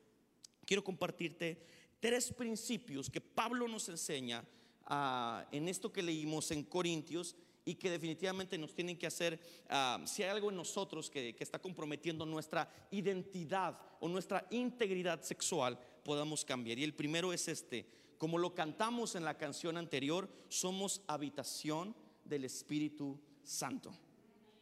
quiero 0.65 0.85
compartirte 0.85 1.61
tres 2.01 2.33
principios 2.33 3.11
que 3.11 3.21
Pablo 3.21 3.67
nos 3.67 3.89
enseña 3.89 4.45
ah, 4.85 5.47
en 5.51 5.69
esto 5.69 5.93
que 5.93 6.03
leímos 6.03 6.51
en 6.51 6.63
Corintios 6.63 7.35
y 7.65 7.75
que 7.75 7.91
definitivamente 7.91 8.57
nos 8.57 8.75
tienen 8.75 8.97
que 8.97 9.07
hacer, 9.07 9.39
ah, 9.69 10.03
si 10.07 10.23
hay 10.23 10.31
algo 10.31 10.51
en 10.51 10.57
nosotros 10.57 11.11
que, 11.11 11.35
que 11.35 11.45
está 11.45 11.59
comprometiendo 11.59 12.25
nuestra 12.25 12.71
identidad 12.91 13.79
o 14.01 14.09
nuestra 14.09 14.47
integridad 14.51 15.21
sexual, 15.23 15.79
podamos 16.05 16.45
cambiar. 16.45 16.79
Y 16.79 16.85
el 16.85 16.95
primero 16.95 17.33
es 17.33 17.49
este, 17.49 17.87
como 18.19 18.39
lo 18.39 18.55
cantamos 18.55 19.15
en 19.15 19.25
la 19.25 19.39
canción 19.39 19.77
anterior, 19.77 20.29
somos 20.49 21.03
habitación 21.07 21.95
del 22.25 22.45
Espíritu 22.45 23.19
Santo. 23.43 23.93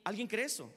¿Alguien 0.05 0.29
cree 0.29 0.45
eso? 0.45 0.71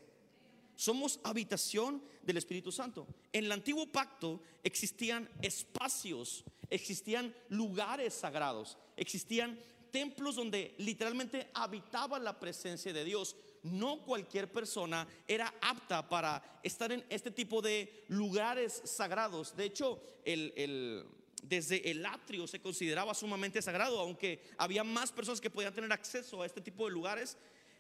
Somos 0.76 1.20
habitación 1.24 2.02
del 2.24 2.38
Espíritu 2.38 2.72
Santo. 2.72 3.06
En 3.34 3.46
el 3.46 3.52
antiguo 3.52 3.86
pacto 3.92 4.42
existían 4.64 5.30
espacios, 5.42 6.46
existían 6.70 7.36
lugares 7.50 8.14
sagrados, 8.14 8.78
existían 8.96 9.60
templos 9.92 10.36
donde 10.36 10.76
literalmente 10.78 11.50
habitaba 11.54 12.18
la 12.18 12.40
presencia 12.40 12.94
de 12.94 13.04
Dios. 13.04 13.36
No 13.62 14.06
cualquier 14.06 14.52
persona 14.52 15.06
era 15.28 15.54
apta 15.62 16.08
para 16.08 16.62
estar 16.64 16.92
en 16.94 17.04
este 17.10 17.30
tipo 17.30 17.62
de 17.62 18.06
lugares 18.08 18.82
sagrados. 18.86 19.56
De 19.56 19.66
hecho, 19.66 20.02
el, 20.24 21.06
desde 21.44 21.90
el 21.90 22.06
atrio 22.06 22.48
se 22.48 22.62
consideraba 22.62 23.14
sumamente 23.14 23.62
sagrado, 23.62 24.00
aunque 24.00 24.42
había 24.58 24.84
más 24.84 25.12
personas 25.12 25.42
que 25.42 25.50
podían 25.50 25.74
tener 25.74 25.92
acceso 25.92 26.42
a 26.42 26.46
este 26.46 26.62
tipo 26.62 26.86
de 26.86 26.92
lugares, 26.92 27.38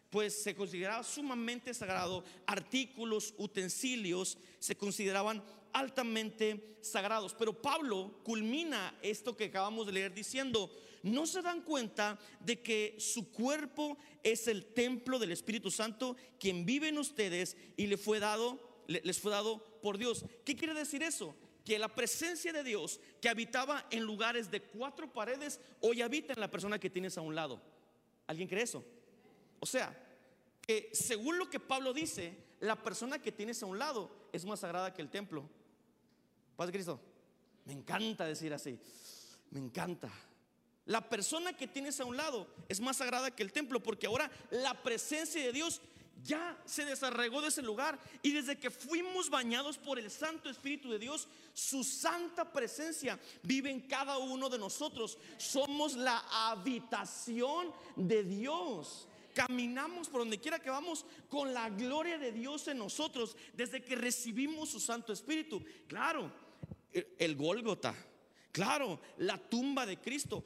pues 0.09 0.41
se 0.41 0.55
consideraba 0.55 1.03
sumamente 1.03 1.73
sagrado. 1.73 2.23
Artículos, 2.47 3.33
utensilios 3.37 4.37
se 4.59 4.75
consideraban 4.75 5.43
altamente 5.73 6.77
sagrados. 6.81 7.33
Pero 7.33 7.61
Pablo 7.61 8.19
culmina 8.23 8.97
esto 9.01 9.35
que 9.35 9.45
acabamos 9.45 9.85
de 9.85 9.93
leer 9.93 10.13
diciendo, 10.13 10.71
no 11.03 11.25
se 11.25 11.41
dan 11.41 11.61
cuenta 11.61 12.19
de 12.39 12.61
que 12.61 12.95
su 12.99 13.31
cuerpo 13.31 13.97
es 14.23 14.47
el 14.47 14.65
templo 14.65 15.19
del 15.19 15.31
Espíritu 15.31 15.71
Santo, 15.71 16.15
quien 16.39 16.65
vive 16.65 16.89
en 16.89 16.97
ustedes 16.97 17.55
y 17.77 17.87
le 17.87 17.97
fue 17.97 18.19
dado, 18.19 18.59
les 18.87 19.19
fue 19.19 19.31
dado 19.31 19.63
por 19.81 19.97
Dios. 19.97 20.25
¿Qué 20.43 20.55
quiere 20.55 20.73
decir 20.73 21.03
eso? 21.03 21.35
Que 21.69 21.77
la 21.77 21.87
presencia 21.87 22.51
de 22.51 22.63
Dios 22.63 22.99
que 23.21 23.29
habitaba 23.29 23.85
en 23.91 24.03
lugares 24.03 24.49
de 24.49 24.59
cuatro 24.59 25.13
paredes 25.13 25.59
hoy 25.81 26.01
habita 26.01 26.33
en 26.33 26.39
la 26.39 26.49
persona 26.49 26.79
que 26.79 26.89
tienes 26.89 27.15
a 27.15 27.21
un 27.21 27.35
lado. 27.35 27.61
¿Alguien 28.25 28.47
cree 28.47 28.63
eso? 28.63 28.83
O 29.59 29.67
sea, 29.67 29.95
que 30.65 30.89
según 30.93 31.37
lo 31.37 31.47
que 31.47 31.59
Pablo 31.59 31.93
dice, 31.93 32.35
la 32.59 32.75
persona 32.81 33.21
que 33.21 33.31
tienes 33.31 33.61
a 33.61 33.67
un 33.67 33.77
lado 33.77 34.09
es 34.33 34.45
más 34.45 34.61
sagrada 34.61 34.95
que 34.95 35.03
el 35.03 35.11
templo. 35.11 35.47
Padre 36.55 36.73
Cristo, 36.73 36.99
me 37.65 37.73
encanta 37.73 38.25
decir 38.25 38.51
así, 38.51 38.79
me 39.51 39.59
encanta. 39.59 40.09
La 40.87 41.07
persona 41.07 41.53
que 41.53 41.67
tienes 41.67 41.99
a 41.99 42.05
un 42.05 42.17
lado 42.17 42.47
es 42.67 42.79
más 42.79 42.97
sagrada 42.97 43.29
que 43.29 43.43
el 43.43 43.53
templo 43.53 43.79
porque 43.79 44.07
ahora 44.07 44.31
la 44.49 44.81
presencia 44.81 45.39
de 45.45 45.53
Dios 45.53 45.83
ya 46.23 46.57
se 46.65 46.85
desarregó 46.85 47.41
de 47.41 47.49
ese 47.49 47.61
lugar. 47.61 47.99
Y 48.21 48.31
desde 48.31 48.57
que 48.57 48.69
fuimos 48.69 49.29
bañados 49.29 49.77
por 49.77 49.99
el 49.99 50.09
Santo 50.11 50.49
Espíritu 50.49 50.89
de 50.89 50.99
Dios, 50.99 51.27
su 51.53 51.83
santa 51.83 52.51
presencia 52.51 53.19
vive 53.43 53.69
en 53.69 53.81
cada 53.81 54.17
uno 54.17 54.49
de 54.49 54.57
nosotros. 54.57 55.17
Somos 55.37 55.95
la 55.95 56.23
habitación 56.31 57.71
de 57.95 58.23
Dios. 58.23 59.07
Caminamos 59.33 60.09
por 60.09 60.21
donde 60.21 60.39
quiera 60.39 60.59
que 60.59 60.69
vamos 60.69 61.05
con 61.29 61.53
la 61.53 61.69
gloria 61.69 62.17
de 62.17 62.31
Dios 62.31 62.67
en 62.67 62.79
nosotros 62.79 63.37
desde 63.53 63.81
que 63.81 63.95
recibimos 63.95 64.69
su 64.69 64.79
Santo 64.79 65.13
Espíritu. 65.13 65.63
Claro, 65.87 66.31
el 66.91 67.35
Gólgota 67.35 67.95
Claro, 68.51 68.99
la 69.17 69.37
tumba 69.37 69.85
de 69.85 69.97
Cristo 69.97 70.43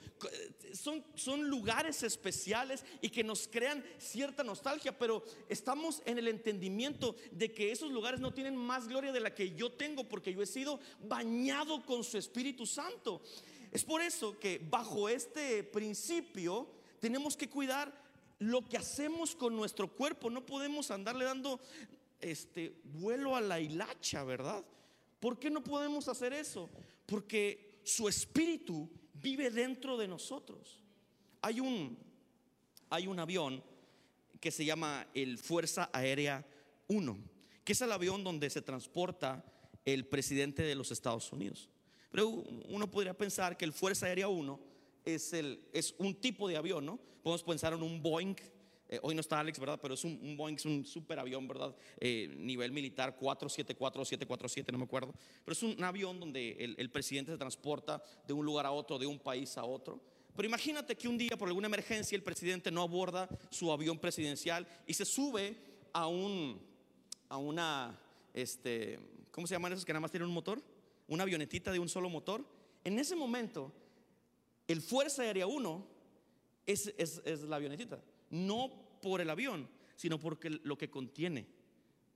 son, 0.73 1.03
son 1.15 1.47
lugares 1.47 2.03
especiales 2.03 2.83
y 3.01 3.09
que 3.09 3.23
nos 3.23 3.47
crean 3.47 3.83
cierta 3.97 4.43
nostalgia, 4.43 4.97
pero 4.97 5.23
estamos 5.47 6.01
en 6.05 6.17
el 6.17 6.27
entendimiento 6.27 7.15
de 7.31 7.53
que 7.53 7.71
esos 7.71 7.91
lugares 7.91 8.19
no 8.19 8.33
tienen 8.33 8.57
más 8.57 8.89
gloria 8.89 9.13
de 9.13 9.21
la 9.21 9.33
que 9.33 9.55
yo 9.55 9.71
tengo 9.71 10.03
porque 10.03 10.33
yo 10.33 10.41
he 10.41 10.45
sido 10.45 10.81
bañado 11.01 11.85
con 11.85 12.03
su 12.03 12.17
Espíritu 12.17 12.65
Santo. 12.65 13.21
Es 13.71 13.85
por 13.85 14.01
eso 14.01 14.37
que 14.37 14.59
bajo 14.69 15.07
este 15.07 15.63
principio 15.63 16.67
tenemos 16.99 17.37
que 17.37 17.49
cuidar 17.49 18.03
lo 18.39 18.63
que 18.63 18.77
hacemos 18.77 19.33
con 19.33 19.55
nuestro 19.55 19.87
cuerpo. 19.87 20.29
No 20.29 20.45
podemos 20.45 20.91
andarle 20.91 21.23
dando 21.23 21.61
este 22.19 22.75
vuelo 22.83 23.35
a 23.35 23.41
la 23.41 23.61
hilacha, 23.61 24.23
¿verdad? 24.25 24.63
¿Por 25.21 25.39
qué 25.39 25.49
no 25.49 25.63
podemos 25.63 26.09
hacer 26.09 26.33
eso? 26.33 26.69
Porque 27.05 27.72
su 27.83 28.07
espíritu 28.07 28.89
vive 29.13 29.49
dentro 29.49 29.97
de 29.97 30.07
nosotros. 30.07 30.83
Hay 31.41 31.59
un, 31.59 31.97
hay 32.89 33.07
un 33.07 33.19
avión 33.19 33.63
que 34.39 34.51
se 34.51 34.65
llama 34.65 35.07
el 35.13 35.37
Fuerza 35.37 35.89
Aérea 35.93 36.45
1, 36.87 37.17
que 37.63 37.73
es 37.73 37.81
el 37.81 37.91
avión 37.91 38.23
donde 38.23 38.49
se 38.49 38.61
transporta 38.61 39.43
el 39.85 40.05
presidente 40.05 40.63
de 40.63 40.75
los 40.75 40.91
Estados 40.91 41.31
Unidos. 41.31 41.69
Pero 42.11 42.27
uno 42.29 42.89
podría 42.91 43.17
pensar 43.17 43.57
que 43.57 43.65
el 43.65 43.73
Fuerza 43.73 44.05
Aérea 44.05 44.27
1 44.27 44.59
es, 45.05 45.33
el, 45.33 45.67
es 45.73 45.95
un 45.97 46.15
tipo 46.15 46.47
de 46.47 46.57
avión, 46.57 46.85
¿no? 46.85 46.99
Podemos 47.23 47.43
pensar 47.43 47.73
en 47.73 47.81
un 47.81 48.01
Boeing 48.01 48.35
eh, 48.93 48.99
hoy 49.01 49.15
no 49.15 49.21
está 49.21 49.39
Alex, 49.39 49.59
¿verdad? 49.59 49.79
Pero 49.81 49.95
es 49.95 50.03
un, 50.03 50.37
Boeing, 50.37 50.55
es 50.55 50.65
un 50.65 50.85
super 50.85 51.17
avión, 51.17 51.47
¿verdad? 51.47 51.75
Eh, 51.99 52.31
nivel 52.37 52.71
militar 52.71 53.15
474 53.15 54.05
747, 54.05 54.71
no 54.71 54.77
me 54.77 54.83
acuerdo. 54.83 55.13
Pero 55.43 55.53
es 55.53 55.63
un 55.63 55.83
avión 55.83 56.19
donde 56.19 56.51
el, 56.59 56.75
el 56.77 56.91
presidente 56.91 57.31
se 57.31 57.37
transporta 57.39 58.03
de 58.27 58.33
un 58.33 58.45
lugar 58.45 58.67
a 58.67 58.71
otro, 58.71 58.99
de 58.99 59.07
un 59.07 59.17
país 59.17 59.57
a 59.57 59.63
otro. 59.63 59.99
Pero 60.35 60.47
imagínate 60.47 60.95
que 60.95 61.07
un 61.07 61.17
día 61.17 61.35
por 61.37 61.47
alguna 61.47 61.67
emergencia 61.67 62.15
el 62.15 62.21
presidente 62.21 62.69
no 62.69 62.83
aborda 62.83 63.27
su 63.49 63.71
avión 63.71 63.97
presidencial 63.97 64.67
y 64.85 64.93
se 64.93 65.05
sube 65.05 65.55
a 65.91 66.07
un 66.07 66.61
a 67.29 67.37
una 67.37 67.99
este, 68.31 68.99
¿cómo 69.31 69.47
se 69.47 69.55
llaman 69.55 69.73
esos 69.73 69.85
que 69.85 69.93
nada 69.93 70.01
más 70.01 70.11
tienen 70.11 70.27
un 70.27 70.35
motor? 70.35 70.61
Una 71.07 71.23
avionetita 71.23 71.71
de 71.71 71.79
un 71.79 71.89
solo 71.89 72.09
motor. 72.09 72.45
En 72.83 72.99
ese 72.99 73.15
momento 73.15 73.71
el 74.67 74.81
Fuerza 74.81 75.23
Aérea 75.23 75.47
1 75.47 75.87
es, 76.65 76.93
es, 76.97 77.21
es 77.25 77.41
la 77.41 77.57
avionetita, 77.57 78.03
no 78.29 78.82
por 79.03 79.19
el 79.19 79.29
avión, 79.29 79.67
sino 79.97 80.17
porque 80.17 80.49
lo 80.49 80.77
que 80.77 80.89
contiene 80.89 81.45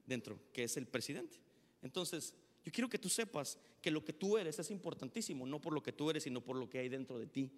dentro, 0.05 0.39
que 0.53 0.63
es 0.63 0.77
el 0.77 0.87
presidente. 0.87 1.37
Entonces, 1.81 2.33
yo 2.63 2.71
quiero 2.71 2.89
que 2.89 2.97
tú 2.97 3.09
sepas 3.09 3.59
que 3.81 3.91
lo 3.91 4.03
que 4.03 4.13
tú 4.13 4.37
eres 4.37 4.57
es 4.57 4.71
importantísimo, 4.71 5.45
no 5.45 5.59
por 5.59 5.73
lo 5.73 5.83
que 5.83 5.91
tú 5.91 6.09
eres, 6.09 6.23
sino 6.23 6.41
por 6.41 6.55
lo 6.55 6.69
que 6.69 6.79
hay 6.79 6.89
dentro 6.89 7.19
de 7.19 7.27
ti. 7.27 7.51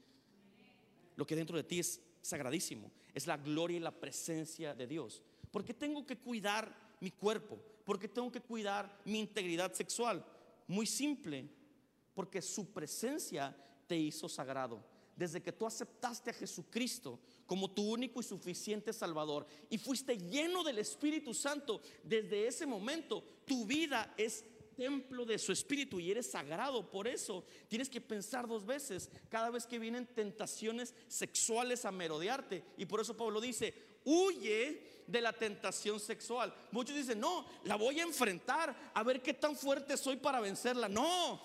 Lo 1.15 1.25
que 1.27 1.35
dentro 1.35 1.55
de 1.55 1.63
ti 1.63 1.79
es 1.79 2.01
sagradísimo, 2.21 2.91
es 3.13 3.27
la 3.27 3.37
gloria 3.37 3.77
y 3.77 3.81
la 3.81 3.91
presencia 3.91 4.73
de 4.73 4.87
Dios. 4.87 5.21
¿Por 5.51 5.63
qué 5.63 5.73
tengo 5.73 6.05
que 6.05 6.17
cuidar 6.17 6.75
mi 6.99 7.11
cuerpo? 7.11 7.59
¿Por 7.85 7.99
qué 7.99 8.07
tengo 8.07 8.31
que 8.31 8.41
cuidar 8.41 9.01
mi 9.05 9.19
integridad 9.19 9.73
sexual? 9.73 10.25
Muy 10.67 10.85
simple, 10.85 11.47
porque 12.15 12.41
su 12.41 12.71
presencia 12.71 13.55
te 13.87 13.97
hizo 13.97 14.27
sagrado. 14.27 14.83
Desde 15.19 15.41
que 15.41 15.51
tú 15.51 15.67
aceptaste 15.67 16.29
a 16.29 16.33
Jesucristo 16.33 17.19
como 17.45 17.69
tu 17.69 17.83
único 17.83 18.21
y 18.21 18.23
suficiente 18.23 18.93
Salvador 18.93 19.45
y 19.69 19.77
fuiste 19.77 20.17
lleno 20.17 20.63
del 20.63 20.79
Espíritu 20.79 21.33
Santo, 21.33 21.81
desde 22.03 22.47
ese 22.47 22.65
momento 22.65 23.21
tu 23.45 23.65
vida 23.65 24.13
es 24.17 24.45
templo 24.77 25.25
de 25.25 25.37
su 25.37 25.51
espíritu 25.51 25.99
y 25.99 26.09
eres 26.09 26.31
sagrado. 26.31 26.89
Por 26.89 27.05
eso 27.05 27.43
tienes 27.67 27.89
que 27.89 27.99
pensar 27.99 28.47
dos 28.47 28.65
veces 28.65 29.09
cada 29.27 29.49
vez 29.49 29.67
que 29.67 29.77
vienen 29.77 30.07
tentaciones 30.07 30.95
sexuales 31.09 31.83
a 31.83 31.91
merodearte. 31.91 32.63
Y 32.77 32.85
por 32.85 33.01
eso 33.01 33.17
Pablo 33.17 33.41
dice, 33.41 33.73
huye 34.05 35.03
de 35.05 35.19
la 35.19 35.33
tentación 35.33 35.99
sexual. 35.99 36.55
Muchos 36.71 36.95
dicen, 36.95 37.19
no, 37.19 37.45
la 37.65 37.75
voy 37.75 37.99
a 37.99 38.03
enfrentar, 38.03 38.91
a 38.93 39.03
ver 39.03 39.21
qué 39.21 39.33
tan 39.33 39.53
fuerte 39.53 39.97
soy 39.97 40.15
para 40.15 40.39
vencerla. 40.39 40.87
No, 40.87 41.41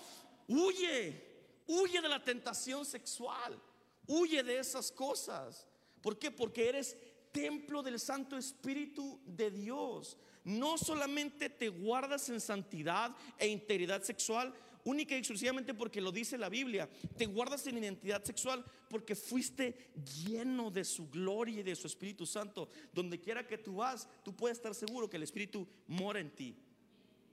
huye, 0.46 1.33
huye 1.66 2.00
de 2.00 2.08
la 2.08 2.22
tentación 2.22 2.84
sexual, 2.84 3.60
huye 4.06 4.42
de 4.42 4.58
esas 4.58 4.90
cosas. 4.92 5.66
¿Por 6.00 6.18
qué? 6.18 6.30
Porque 6.30 6.68
eres 6.68 6.96
templo 7.32 7.82
del 7.82 7.98
Santo 7.98 8.36
Espíritu 8.36 9.20
de 9.24 9.50
Dios 9.50 10.16
no 10.44 10.76
solamente 10.76 11.48
te 11.48 11.70
guardas 11.70 12.28
en 12.28 12.40
santidad 12.40 13.16
e 13.38 13.48
integridad 13.48 14.02
sexual, 14.02 14.54
única 14.84 15.14
y 15.14 15.18
exclusivamente 15.18 15.72
porque 15.72 16.00
lo 16.00 16.12
dice 16.12 16.36
la 16.36 16.50
Biblia. 16.50 16.88
Te 17.16 17.26
guardas 17.26 17.66
en 17.66 17.78
identidad 17.78 18.22
sexual 18.22 18.64
porque 18.88 19.16
fuiste 19.16 19.90
lleno 20.24 20.70
de 20.70 20.84
su 20.84 21.08
gloria 21.08 21.60
y 21.60 21.62
de 21.62 21.74
su 21.74 21.86
Espíritu 21.86 22.26
Santo. 22.26 22.68
Donde 22.92 23.18
quiera 23.18 23.46
que 23.46 23.58
tú 23.58 23.76
vas, 23.76 24.06
tú 24.22 24.36
puedes 24.36 24.58
estar 24.58 24.74
seguro 24.74 25.08
que 25.08 25.16
el 25.16 25.22
Espíritu 25.22 25.66
mora 25.86 26.20
en 26.20 26.30
ti. 26.30 26.54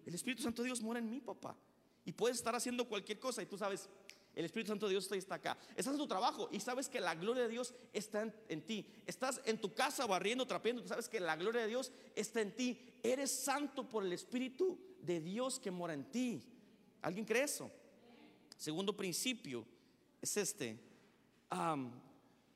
El 0.05 0.15
Espíritu 0.15 0.41
Santo 0.41 0.61
de 0.61 0.67
Dios 0.67 0.81
mora 0.81 1.00
en 1.00 1.09
mí, 1.09 1.19
papá. 1.19 1.57
Y 2.05 2.13
puedes 2.13 2.38
estar 2.38 2.55
haciendo 2.55 2.88
cualquier 2.88 3.19
cosa 3.19 3.43
y 3.43 3.45
tú 3.45 3.57
sabes, 3.57 3.89
el 4.35 4.45
Espíritu 4.45 4.69
Santo 4.69 4.88
de 4.88 4.91
Dios 4.91 5.11
está 5.11 5.35
acá. 5.35 5.57
Estás 5.75 5.93
en 5.93 6.00
tu 6.00 6.07
trabajo 6.07 6.47
y 6.51 6.59
sabes 6.59 6.88
que 6.88 7.01
la 7.01 7.15
gloria 7.15 7.43
de 7.43 7.50
Dios 7.50 7.73
está 7.91 8.31
en, 8.47 8.61
ti. 8.61 8.85
Estás 9.05 9.41
en 9.45 9.59
tu 9.59 9.73
casa 9.73 10.05
barriendo, 10.05 10.47
trapeando, 10.47 10.88
sabes 10.88 11.09
que 11.09 11.19
la 11.19 11.35
gloria 11.35 11.61
de 11.61 11.67
Dios 11.67 11.91
está 12.15 12.41
en 12.41 12.55
ti. 12.55 12.79
Eres 13.03 13.31
santo 13.31 13.88
por 13.88 14.05
el 14.05 14.13
Espíritu 14.13 14.79
de 15.01 15.19
Dios 15.19 15.59
que 15.59 15.71
mora 15.71 15.93
en 15.93 16.05
ti. 16.05 16.41
¿Alguien 17.01 17.25
cree 17.25 17.43
eso? 17.43 17.69
Segundo 18.57 18.95
principio 18.95 19.65
es 20.21 20.38
este. 20.38 20.77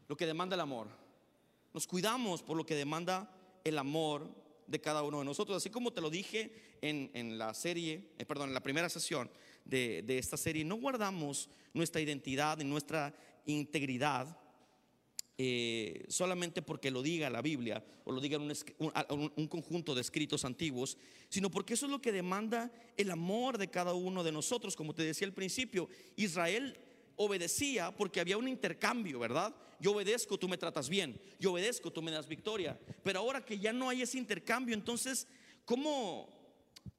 lo 0.07 0.15
que 0.15 0.25
demanda 0.25 0.55
el 0.55 0.61
amor. 0.61 0.87
Nos 1.73 1.87
cuidamos 1.87 2.41
por 2.41 2.55
lo 2.55 2.65
que 2.65 2.75
demanda 2.75 3.29
el 3.65 3.77
amor 3.77 4.29
de 4.67 4.79
cada 4.79 5.03
uno 5.03 5.19
de 5.19 5.25
nosotros. 5.25 5.57
Así 5.57 5.69
como 5.69 5.91
te 5.91 6.01
lo 6.01 6.09
dije 6.09 6.77
en, 6.81 7.37
la 7.37 7.53
serie, 7.53 8.11
eh, 8.17 8.25
perdón, 8.25 8.49
en 8.49 8.53
la 8.53 8.63
primera 8.63 8.87
sesión 8.89 9.29
de, 9.65 10.03
esta 10.07 10.37
serie, 10.37 10.63
no 10.63 10.75
guardamos 10.75 11.49
nuestra 11.73 12.01
identidad 12.01 12.59
y 12.59 12.63
nuestra 12.63 13.13
integridad 13.45 14.37
eh, 15.37 16.05
solamente 16.07 16.61
porque 16.61 16.91
lo 16.91 17.01
diga 17.01 17.29
la 17.29 17.41
Biblia 17.41 17.83
o 18.05 18.11
lo 18.13 18.21
diga 18.21 18.37
un, 18.37 18.53
un, 19.35 19.47
conjunto 19.47 19.93
de 19.93 19.99
escritos 19.99 20.45
antiguos, 20.45 20.97
sino 21.27 21.51
porque 21.51 21.73
eso 21.73 21.87
es 21.87 21.91
lo 21.91 22.01
que 22.01 22.13
demanda 22.13 22.71
el 22.95 23.11
amor 23.11 23.57
de 23.57 23.69
cada 23.69 23.93
uno 23.93 24.23
de 24.23 24.31
nosotros. 24.31 24.77
Como 24.77 24.93
te 24.93 25.03
decía 25.03 25.27
al 25.27 25.33
principio, 25.33 25.89
Israel 26.15 26.77
obedecía 27.17 27.91
porque 27.95 28.19
había 28.19 28.37
un 28.37 28.47
intercambio, 28.47 29.19
¿verdad? 29.19 29.53
Yo 29.79 29.91
obedezco, 29.91 30.37
tú 30.37 30.47
me 30.47 30.57
tratas 30.57 30.89
bien, 30.89 31.19
yo 31.39 31.51
obedezco, 31.51 31.91
tú 31.91 32.01
me 32.01 32.11
das 32.11 32.27
victoria. 32.27 32.79
Pero 33.03 33.19
ahora 33.19 33.43
que 33.43 33.59
ya 33.59 33.73
no 33.73 33.89
hay 33.89 34.01
ese 34.01 34.17
intercambio, 34.17 34.73
entonces, 34.73 35.27
¿cómo 35.65 36.29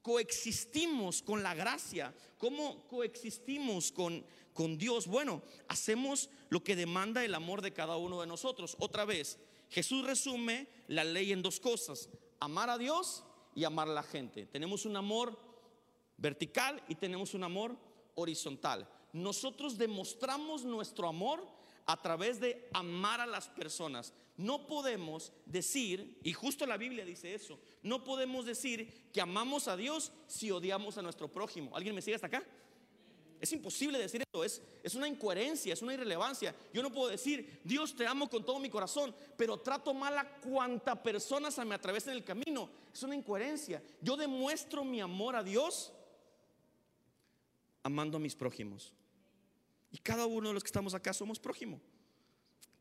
coexistimos 0.06 1.20
con 1.20 1.42
la 1.42 1.52
gracia? 1.52 2.14
¿Cómo 2.38 2.86
coexistimos 2.86 3.90
con, 3.90 4.24
con 4.54 4.78
Dios? 4.78 5.08
Bueno, 5.08 5.42
hacemos 5.66 6.30
lo 6.48 6.62
que 6.62 6.76
demanda 6.76 7.24
el 7.24 7.34
amor 7.34 7.60
de 7.60 7.72
cada 7.72 7.96
uno 7.96 8.20
de 8.20 8.28
nosotros. 8.28 8.76
Otra 8.78 9.04
vez, 9.04 9.36
Jesús 9.68 10.06
resume 10.06 10.68
la 10.86 11.02
ley 11.02 11.32
en 11.32 11.42
dos 11.42 11.58
cosas, 11.58 12.08
amar 12.38 12.70
a 12.70 12.78
Dios 12.78 13.24
y 13.56 13.64
amar 13.64 13.88
a 13.88 13.94
la 13.94 14.04
gente. 14.04 14.46
Tenemos 14.46 14.86
un 14.86 14.94
amor 14.94 15.36
vertical 16.18 16.80
y 16.86 16.94
tenemos 16.94 17.34
un 17.34 17.42
amor 17.42 17.76
horizontal. 18.14 18.88
Nosotros 19.12 19.76
demostramos 19.76 20.64
nuestro 20.64 21.08
amor 21.08 21.44
a 21.86 22.02
través 22.02 22.40
de 22.40 22.68
amar 22.72 23.20
a 23.20 23.26
las 23.26 23.48
personas. 23.48 24.12
No 24.36 24.66
podemos 24.66 25.32
decir, 25.46 26.18
y 26.22 26.32
justo 26.32 26.66
la 26.66 26.76
Biblia 26.76 27.04
dice 27.04 27.34
eso, 27.34 27.58
no 27.82 28.04
podemos 28.04 28.44
decir 28.44 29.10
que 29.12 29.20
amamos 29.20 29.68
a 29.68 29.76
Dios 29.76 30.12
si 30.26 30.50
odiamos 30.50 30.98
a 30.98 31.02
nuestro 31.02 31.28
prójimo. 31.28 31.74
¿Alguien 31.74 31.94
me 31.94 32.02
sigue 32.02 32.16
hasta 32.16 32.26
acá? 32.26 32.44
Es 33.40 33.52
imposible 33.52 33.98
decir 33.98 34.22
eso, 34.22 34.44
es, 34.44 34.62
es 34.82 34.94
una 34.94 35.08
incoherencia, 35.08 35.72
es 35.72 35.82
una 35.82 35.94
irrelevancia. 35.94 36.54
Yo 36.72 36.82
no 36.82 36.90
puedo 36.90 37.08
decir, 37.08 37.60
Dios 37.64 37.94
te 37.94 38.06
amo 38.06 38.28
con 38.28 38.44
todo 38.44 38.58
mi 38.58 38.70
corazón, 38.70 39.14
pero 39.36 39.58
trato 39.58 39.92
mal 39.94 40.16
a 40.18 40.28
cuanta 40.40 41.02
personas 41.02 41.54
se 41.54 41.64
me 41.64 41.74
atraviesen 41.74 42.14
el 42.14 42.24
camino. 42.24 42.70
Es 42.92 43.02
una 43.02 43.14
incoherencia. 43.14 43.82
Yo 44.00 44.16
demuestro 44.16 44.84
mi 44.84 45.00
amor 45.00 45.36
a 45.36 45.42
Dios 45.42 45.92
amando 47.82 48.16
a 48.16 48.20
mis 48.20 48.34
prójimos. 48.34 48.92
Y 49.90 49.98
cada 49.98 50.26
uno 50.26 50.48
de 50.48 50.54
los 50.54 50.62
que 50.62 50.68
estamos 50.68 50.94
acá 50.94 51.12
somos 51.12 51.38
prójimo. 51.38 51.80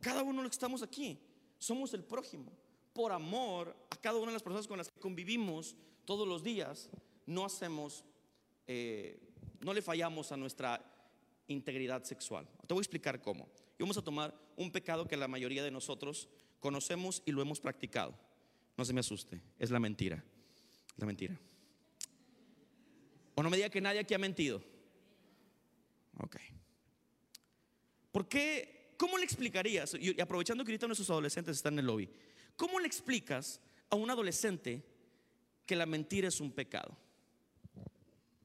Cada 0.01 0.23
uno 0.23 0.37
de 0.37 0.43
los 0.43 0.51
que 0.51 0.55
estamos 0.55 0.81
aquí 0.81 1.19
somos 1.57 1.93
el 1.93 2.03
prójimo. 2.03 2.51
Por 2.93 3.11
amor 3.11 3.75
a 3.89 3.95
cada 3.97 4.17
una 4.17 4.27
de 4.27 4.33
las 4.33 4.43
personas 4.43 4.67
con 4.67 4.77
las 4.77 4.89
que 4.89 4.99
convivimos 4.99 5.75
todos 6.05 6.27
los 6.27 6.43
días, 6.43 6.89
no 7.25 7.45
hacemos, 7.45 8.03
eh, 8.67 9.19
no 9.59 9.73
le 9.73 9.81
fallamos 9.81 10.31
a 10.31 10.37
nuestra 10.37 10.81
integridad 11.47 12.03
sexual. 12.03 12.47
Te 12.67 12.73
voy 12.73 12.81
a 12.81 12.83
explicar 12.83 13.21
cómo. 13.21 13.49
Y 13.77 13.83
vamos 13.83 13.97
a 13.97 14.03
tomar 14.03 14.33
un 14.55 14.71
pecado 14.71 15.07
que 15.07 15.17
la 15.17 15.27
mayoría 15.27 15.63
de 15.63 15.71
nosotros 15.71 16.29
conocemos 16.59 17.21
y 17.25 17.31
lo 17.31 17.41
hemos 17.41 17.59
practicado. 17.59 18.13
No 18.77 18.85
se 18.85 18.93
me 18.93 18.99
asuste, 18.99 19.41
es 19.59 19.71
la 19.71 19.79
mentira. 19.79 20.23
La 20.97 21.05
mentira. 21.05 21.37
O 23.35 23.43
no 23.43 23.49
me 23.49 23.57
diga 23.57 23.69
que 23.69 23.81
nadie 23.81 23.99
aquí 23.99 24.13
ha 24.13 24.17
mentido. 24.17 24.61
Ok. 26.19 26.37
¿Por 28.15 28.29
qué? 28.29 28.93
¿Cómo 28.95 29.17
le 29.17 29.25
explicarías? 29.25 29.93
Y 29.99 30.21
aprovechando 30.21 30.63
que 30.63 30.71
ahorita 30.71 30.87
nuestros 30.87 31.09
adolescentes 31.09 31.57
están 31.57 31.73
en 31.73 31.79
el 31.79 31.87
lobby, 31.87 32.09
¿cómo 32.55 32.79
le 32.79 32.87
explicas 32.87 33.59
a 33.89 33.97
un 33.97 34.09
adolescente 34.09 34.81
que 35.65 35.75
la 35.75 35.85
mentira 35.85 36.29
es 36.29 36.39
un 36.39 36.49
pecado? 36.53 36.95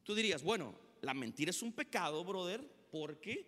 Tú 0.02 0.12
dirías, 0.16 0.42
bueno, 0.42 0.74
la 1.02 1.14
mentira 1.14 1.50
es 1.50 1.62
un 1.62 1.72
pecado, 1.72 2.24
brother, 2.24 2.68
porque 2.90 3.46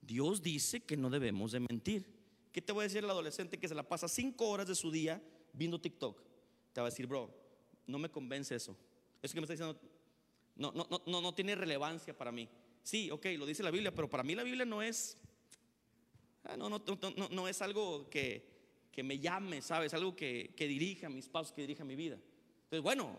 Dios 0.00 0.42
dice 0.42 0.84
que 0.84 0.96
no 0.96 1.10
debemos 1.10 1.50
de 1.50 1.58
mentir. 1.58 2.06
¿Qué 2.52 2.62
te 2.62 2.70
voy 2.70 2.82
a 2.82 2.84
decir 2.84 3.02
el 3.02 3.10
adolescente 3.10 3.58
que 3.58 3.66
se 3.66 3.74
la 3.74 3.82
pasa 3.82 4.06
cinco 4.06 4.48
horas 4.48 4.68
de 4.68 4.76
su 4.76 4.92
día 4.92 5.20
viendo 5.54 5.80
TikTok? 5.80 6.22
Te 6.72 6.80
va 6.80 6.86
a 6.86 6.90
decir, 6.90 7.08
bro, 7.08 7.34
no 7.88 7.98
me 7.98 8.12
convence 8.12 8.54
eso. 8.54 8.78
Eso 9.20 9.34
que 9.34 9.40
me 9.40 9.46
está 9.46 9.54
diciendo 9.54 9.76
no, 10.54 10.70
no, 10.70 10.86
no, 11.04 11.20
no 11.20 11.34
tiene 11.34 11.56
relevancia 11.56 12.16
para 12.16 12.30
mí. 12.30 12.48
Sí, 12.84 13.10
ok, 13.10 13.26
lo 13.38 13.46
dice 13.46 13.64
la 13.64 13.72
Biblia, 13.72 13.92
pero 13.92 14.08
para 14.08 14.22
mí 14.22 14.36
la 14.36 14.44
Biblia 14.44 14.64
no 14.64 14.82
es 14.82 15.18
no, 16.56 16.68
no, 16.68 16.80
no, 17.30 17.48
es 17.48 17.62
algo 17.62 18.08
que, 18.10 18.44
me 19.02 19.18
llame, 19.18 19.62
¿sabes? 19.62 19.94
Algo 19.94 20.14
que, 20.14 20.54
dirija 20.58 21.08
mis 21.08 21.28
pasos, 21.28 21.52
que 21.52 21.62
dirija 21.62 21.84
mi 21.84 21.96
vida. 21.96 22.18
Entonces, 22.64 22.82
bueno, 22.82 23.18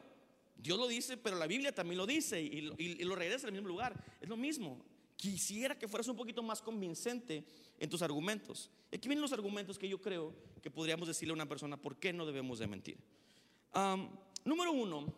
Dios 0.58 0.78
lo 0.78 0.88
dice, 0.88 1.18
pero 1.18 1.38
la 1.38 1.48
Biblia 1.48 1.74
también 1.74 1.98
lo 1.98 2.06
dice 2.06 2.42
y, 2.42 2.62
lo 2.62 3.16
regresa 3.16 3.48
al 3.48 3.54
mismo 3.54 3.68
lugar. 3.68 4.04
Es 4.22 4.30
lo 4.30 4.38
mismo. 4.38 4.84
Quisiera 5.16 5.78
que 5.78 5.88
fueras 5.88 6.08
un 6.08 6.18
poquito 6.18 6.44
más 6.44 6.62
convincente 6.62 7.46
en 7.80 7.90
tus 7.90 8.02
argumentos. 8.02 8.70
Aquí 8.92 9.08
vienen 9.08 9.22
los 9.22 9.34
argumentos 9.34 9.78
que 9.78 9.88
yo 9.88 10.02
creo 10.02 10.36
que 10.62 10.70
podríamos 10.70 11.08
decirle 11.08 11.32
a 11.32 11.36
una 11.36 11.48
persona 11.48 11.78
por 11.78 11.98
qué 11.98 12.12
no 12.12 12.26
debemos 12.26 12.60
de 12.60 12.68
mentir. 12.68 12.98
número 14.44 14.72
uno, 14.74 15.14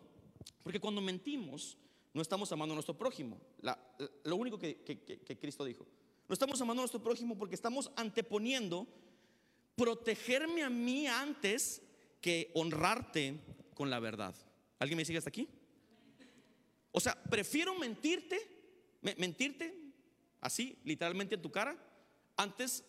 porque 0.62 0.80
cuando 0.80 1.00
mentimos 1.00 1.76
no 2.14 2.22
estamos 2.22 2.50
amando 2.52 2.72
a 2.72 2.76
nuestro 2.76 2.96
prójimo. 2.96 3.40
lo 4.24 4.36
único 4.36 4.58
que 4.58 5.38
Cristo 5.40 5.64
dijo. 5.64 5.86
No 6.28 6.32
estamos 6.32 6.60
amando 6.60 6.82
a 6.82 6.84
nuestro 6.84 7.02
prójimo 7.02 7.36
porque 7.38 7.54
estamos 7.54 7.90
anteponiendo 7.96 8.86
protegerme 9.76 10.62
a 10.62 10.70
mí 10.70 11.06
antes 11.06 11.82
que 12.20 12.50
honrarte 12.54 13.38
con 13.74 13.90
la 13.90 14.00
verdad. 14.00 14.34
¿Alguien 14.78 14.96
me 14.96 15.04
sigue 15.04 15.18
hasta 15.18 15.30
aquí? 15.30 15.48
O 16.90 17.00
sea, 17.00 17.14
prefiero 17.14 17.74
mentirte, 17.74 18.40
mentirte 19.18 19.92
así, 20.40 20.78
literalmente 20.84 21.34
en 21.34 21.42
tu 21.42 21.50
cara, 21.50 21.76
antes 22.36 22.84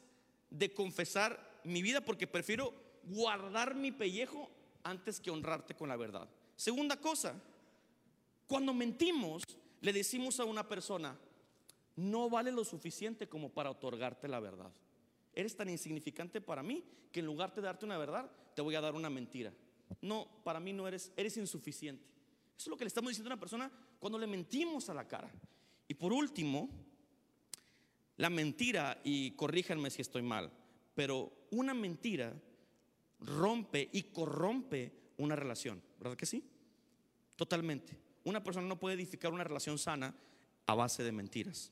de 0.50 0.74
confesar 0.74 1.62
mi 1.64 1.82
vida 1.82 2.02
porque 2.02 2.26
prefiero 2.26 2.74
guardar 3.04 3.76
mi 3.76 3.92
pellejo 3.92 4.50
antes 4.84 5.20
que 5.20 5.30
honrarte 5.30 5.76
con 5.76 5.90
la 5.90 5.98
verdad. 5.98 6.30
Segunda 6.56 7.00
cosa, 7.00 7.36
cuando 8.48 8.74
mentimos, 8.74 9.44
le 9.82 9.94
decimos 9.94 10.40
a 10.40 10.46
una 10.46 10.68
persona, 10.68 11.18
no 11.98 12.30
vale 12.30 12.52
lo 12.52 12.64
suficiente 12.64 13.28
como 13.28 13.50
para 13.50 13.72
otorgarte 13.72 14.28
la 14.28 14.40
verdad. 14.40 14.72
Eres 15.34 15.56
tan 15.56 15.70
insignificante 15.70 16.40
para 16.40 16.64
mí 16.64 16.84
que 17.12 17.20
en 17.20 17.26
lugar 17.26 17.54
de 17.54 17.62
darte 17.62 17.86
una 17.86 17.98
verdad, 17.98 18.32
te 18.56 18.62
voy 18.62 18.76
a 18.76 18.82
dar 18.82 18.96
una 18.96 19.10
mentira. 19.10 19.54
No, 20.02 20.28
para 20.44 20.60
mí 20.60 20.74
no 20.74 20.88
eres, 20.88 21.12
eres 21.16 21.38
insuficiente. 21.38 22.04
Eso 22.58 22.64
es 22.64 22.68
lo 22.68 22.78
que 22.78 22.86
le 22.86 22.90
estamos 22.90 23.10
diciendo 23.10 23.30
a 23.30 23.34
una 23.34 23.40
persona 23.40 23.72
cuando 24.00 24.18
le 24.18 24.28
mentimos 24.28 24.90
a 24.90 24.94
la 24.94 25.08
cara. 25.08 25.32
Y 25.88 25.94
por 25.94 26.14
último, 26.14 26.70
la 28.18 28.30
mentira, 28.30 29.00
y 29.04 29.32
corríjanme 29.32 29.90
si 29.90 30.02
estoy 30.02 30.22
mal, 30.22 30.52
pero 30.94 31.32
una 31.52 31.74
mentira 31.74 32.34
rompe 33.20 33.90
y 33.92 34.04
corrompe 34.04 34.92
una 35.18 35.36
relación, 35.36 35.82
¿verdad 36.00 36.18
que 36.18 36.26
sí? 36.26 36.44
Totalmente. 37.36 37.98
Una 38.24 38.44
persona 38.44 38.68
no 38.68 38.80
puede 38.80 38.96
edificar 38.96 39.32
una 39.32 39.44
relación 39.44 39.78
sana 39.78 40.14
a 40.66 40.76
base 40.76 41.04
de 41.04 41.12
mentiras. 41.12 41.72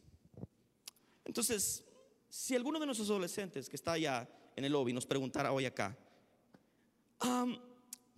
Entonces, 1.26 1.84
si 2.30 2.56
alguno 2.56 2.80
de 2.80 2.86
nuestros 2.86 3.10
adolescentes 3.10 3.70
que 3.70 3.76
está 3.76 3.94
allá 3.94 4.30
en 4.56 4.66
el 4.66 4.72
lobby 4.72 4.94
nos 4.94 5.06
preguntara 5.06 5.52
hoy 5.52 5.66
acá, 5.66 5.98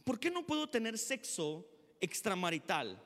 ¿por 0.03 0.19
qué 0.19 0.29
no 0.29 0.45
puedo 0.45 0.69
tener 0.69 0.97
sexo 0.97 1.67
extramarital? 1.99 3.01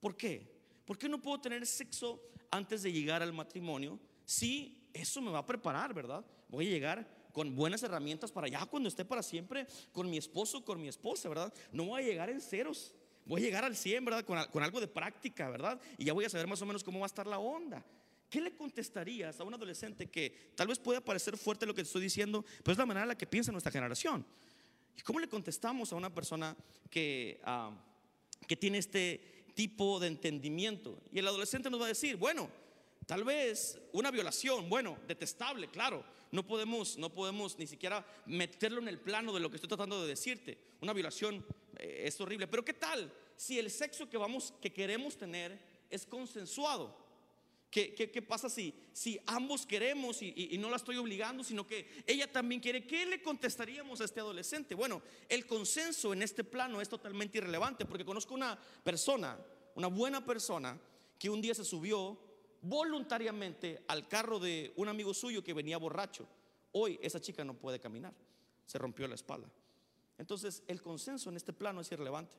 ¿Por 0.00 0.16
qué? 0.16 0.56
¿Por 0.84 0.96
qué 0.96 1.08
no 1.08 1.20
puedo 1.20 1.40
tener 1.40 1.66
sexo 1.66 2.22
antes 2.50 2.82
de 2.82 2.92
llegar 2.92 3.22
al 3.22 3.32
matrimonio? 3.32 3.98
Si 4.24 4.88
eso 4.94 5.20
me 5.20 5.30
va 5.30 5.40
a 5.40 5.46
preparar, 5.46 5.92
¿verdad? 5.92 6.24
Voy 6.48 6.66
a 6.68 6.70
llegar 6.70 7.16
con 7.32 7.54
buenas 7.54 7.82
herramientas 7.82 8.32
para 8.32 8.46
allá 8.46 8.64
cuando 8.66 8.88
esté 8.88 9.04
para 9.04 9.22
siempre 9.22 9.66
con 9.92 10.08
mi 10.08 10.16
esposo, 10.16 10.64
con 10.64 10.80
mi 10.80 10.88
esposa, 10.88 11.28
¿verdad? 11.28 11.52
No 11.72 11.84
voy 11.84 12.02
a 12.02 12.06
llegar 12.06 12.30
en 12.30 12.40
ceros, 12.40 12.94
voy 13.26 13.42
a 13.42 13.44
llegar 13.44 13.64
al 13.64 13.76
100, 13.76 14.04
¿verdad? 14.04 14.24
Con, 14.24 14.42
con 14.46 14.62
algo 14.62 14.80
de 14.80 14.88
práctica, 14.88 15.50
¿verdad? 15.50 15.80
Y 15.98 16.04
ya 16.04 16.12
voy 16.12 16.24
a 16.24 16.30
saber 16.30 16.46
más 16.46 16.62
o 16.62 16.66
menos 16.66 16.82
cómo 16.82 17.00
va 17.00 17.06
a 17.06 17.08
estar 17.08 17.26
la 17.26 17.38
onda. 17.38 17.84
¿Qué 18.28 18.40
le 18.40 18.56
contestarías 18.56 19.38
a 19.38 19.44
un 19.44 19.54
adolescente 19.54 20.08
que 20.08 20.52
tal 20.56 20.68
vez 20.68 20.78
pueda 20.78 21.00
parecer 21.00 21.36
fuerte 21.36 21.64
lo 21.64 21.74
que 21.74 21.82
te 21.82 21.86
estoy 21.86 22.02
diciendo, 22.02 22.44
pero 22.62 22.72
es 22.72 22.78
la 22.78 22.86
manera 22.86 23.04
en 23.04 23.08
la 23.08 23.18
que 23.18 23.26
piensa 23.26 23.52
nuestra 23.52 23.70
generación? 23.70 24.26
¿Y 24.96 25.02
cómo 25.02 25.20
le 25.20 25.28
contestamos 25.28 25.92
a 25.92 25.96
una 25.96 26.12
persona 26.12 26.56
que, 26.90 27.40
ah, 27.44 27.70
que 28.48 28.56
tiene 28.56 28.78
este 28.78 29.44
tipo 29.54 30.00
de 30.00 30.08
entendimiento? 30.08 31.00
Y 31.12 31.20
el 31.20 31.28
adolescente 31.28 31.70
nos 31.70 31.80
va 31.80 31.84
a 31.84 31.88
decir, 31.88 32.16
bueno, 32.16 32.50
tal 33.06 33.22
vez 33.22 33.78
una 33.92 34.10
violación, 34.10 34.68
bueno, 34.68 34.98
detestable, 35.06 35.68
claro. 35.68 36.04
No 36.32 36.44
podemos, 36.44 36.98
no 36.98 37.12
podemos 37.12 37.56
ni 37.56 37.68
siquiera 37.68 38.04
meterlo 38.26 38.80
en 38.80 38.88
el 38.88 38.98
plano 38.98 39.32
de 39.32 39.38
lo 39.38 39.48
que 39.48 39.56
estoy 39.56 39.68
tratando 39.68 40.02
de 40.02 40.08
decirte. 40.08 40.58
Una 40.80 40.92
violación 40.92 41.46
eh, 41.78 42.02
es 42.06 42.20
horrible. 42.20 42.48
Pero 42.48 42.64
¿qué 42.64 42.74
tal 42.74 43.12
si 43.36 43.60
el 43.60 43.70
sexo 43.70 44.10
que 44.10 44.16
vamos, 44.16 44.52
que 44.60 44.72
queremos 44.72 45.16
tener 45.16 45.56
es 45.88 46.04
consensuado? 46.04 47.05
¿Qué, 47.76 48.22
pasa 48.22 48.48
si, 48.48 48.72
si 48.90 49.20
ambos 49.26 49.66
queremos 49.66 50.22
y, 50.22 50.56
no 50.58 50.70
la 50.70 50.76
estoy 50.76 50.96
obligando, 50.96 51.44
sino 51.44 51.66
que 51.66 52.02
ella 52.06 52.32
también 52.32 52.58
quiere? 52.58 52.86
¿Qué 52.86 53.04
le 53.04 53.20
contestaríamos 53.20 54.00
a 54.00 54.04
este 54.04 54.18
adolescente? 54.18 54.74
Bueno, 54.74 55.02
el 55.28 55.46
consenso 55.46 56.14
en 56.14 56.22
este 56.22 56.42
plano 56.42 56.80
es 56.80 56.88
totalmente 56.88 57.36
irrelevante 57.36 57.84
porque 57.84 58.02
conozco 58.02 58.32
una 58.32 58.58
persona, 58.82 59.38
una 59.74 59.88
buena 59.88 60.24
persona, 60.24 60.80
que 61.18 61.28
un 61.28 61.42
día 61.42 61.54
se 61.54 61.66
subió 61.66 62.18
voluntariamente 62.62 63.84
al 63.88 64.08
carro 64.08 64.38
de 64.38 64.72
un 64.76 64.88
amigo 64.88 65.12
suyo 65.12 65.44
que 65.44 65.52
venía 65.52 65.76
borracho. 65.76 66.26
Hoy 66.72 66.98
esa 67.02 67.20
chica 67.20 67.44
no 67.44 67.52
puede 67.52 67.78
caminar, 67.78 68.14
se 68.64 68.78
rompió 68.78 69.06
la 69.06 69.16
espalda. 69.16 69.50
Entonces, 70.16 70.62
el 70.66 70.80
consenso 70.80 71.28
en 71.28 71.36
este 71.36 71.52
plano 71.52 71.82
es 71.82 71.92
irrelevante. 71.92 72.38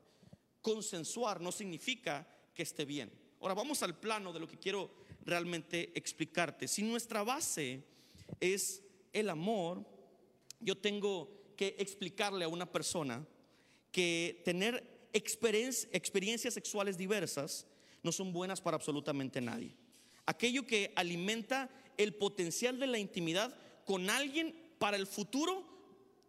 Consensuar 0.63 1.41
no 1.41 1.51
significa 1.51 2.27
que 2.55 2.63
esté 2.63 2.85
bien. 2.85 3.11
Ahora 3.39 3.53
vamos 3.53 3.83
al 3.83 3.99
plano 3.99 4.33
de 4.33 4.39
lo 4.39 4.47
que 4.47 4.57
quiero 4.57 5.05
realmente 5.27 5.91
explicarte. 5.93 6.67
Si 6.67 6.81
nuestra 6.81 7.23
base 7.23 7.83
es 8.39 8.81
el 9.13 9.29
amor, 9.29 9.85
yo 10.59 10.77
tengo 10.77 11.53
que 11.55 11.75
explicarle 11.77 12.45
a 12.45 12.47
una 12.47 12.71
persona 12.71 13.25
que 13.91 14.41
tener 14.45 15.09
experiencias 15.13 16.53
sexuales 16.53 16.97
diversas 16.97 17.67
no 18.03 18.11
son 18.11 18.31
buenas 18.31 18.61
para 18.61 18.75
absolutamente 18.75 19.41
nadie. 19.41 19.75
Aquello 20.25 20.65
que 20.65 20.93
alimenta 20.95 21.69
el 21.97 22.13
potencial 22.15 22.79
de 22.79 22.87
la 22.87 22.99
intimidad 22.99 23.55
con 23.85 24.09
alguien 24.09 24.55
para 24.79 24.97
el 24.97 25.07
futuro 25.07 25.65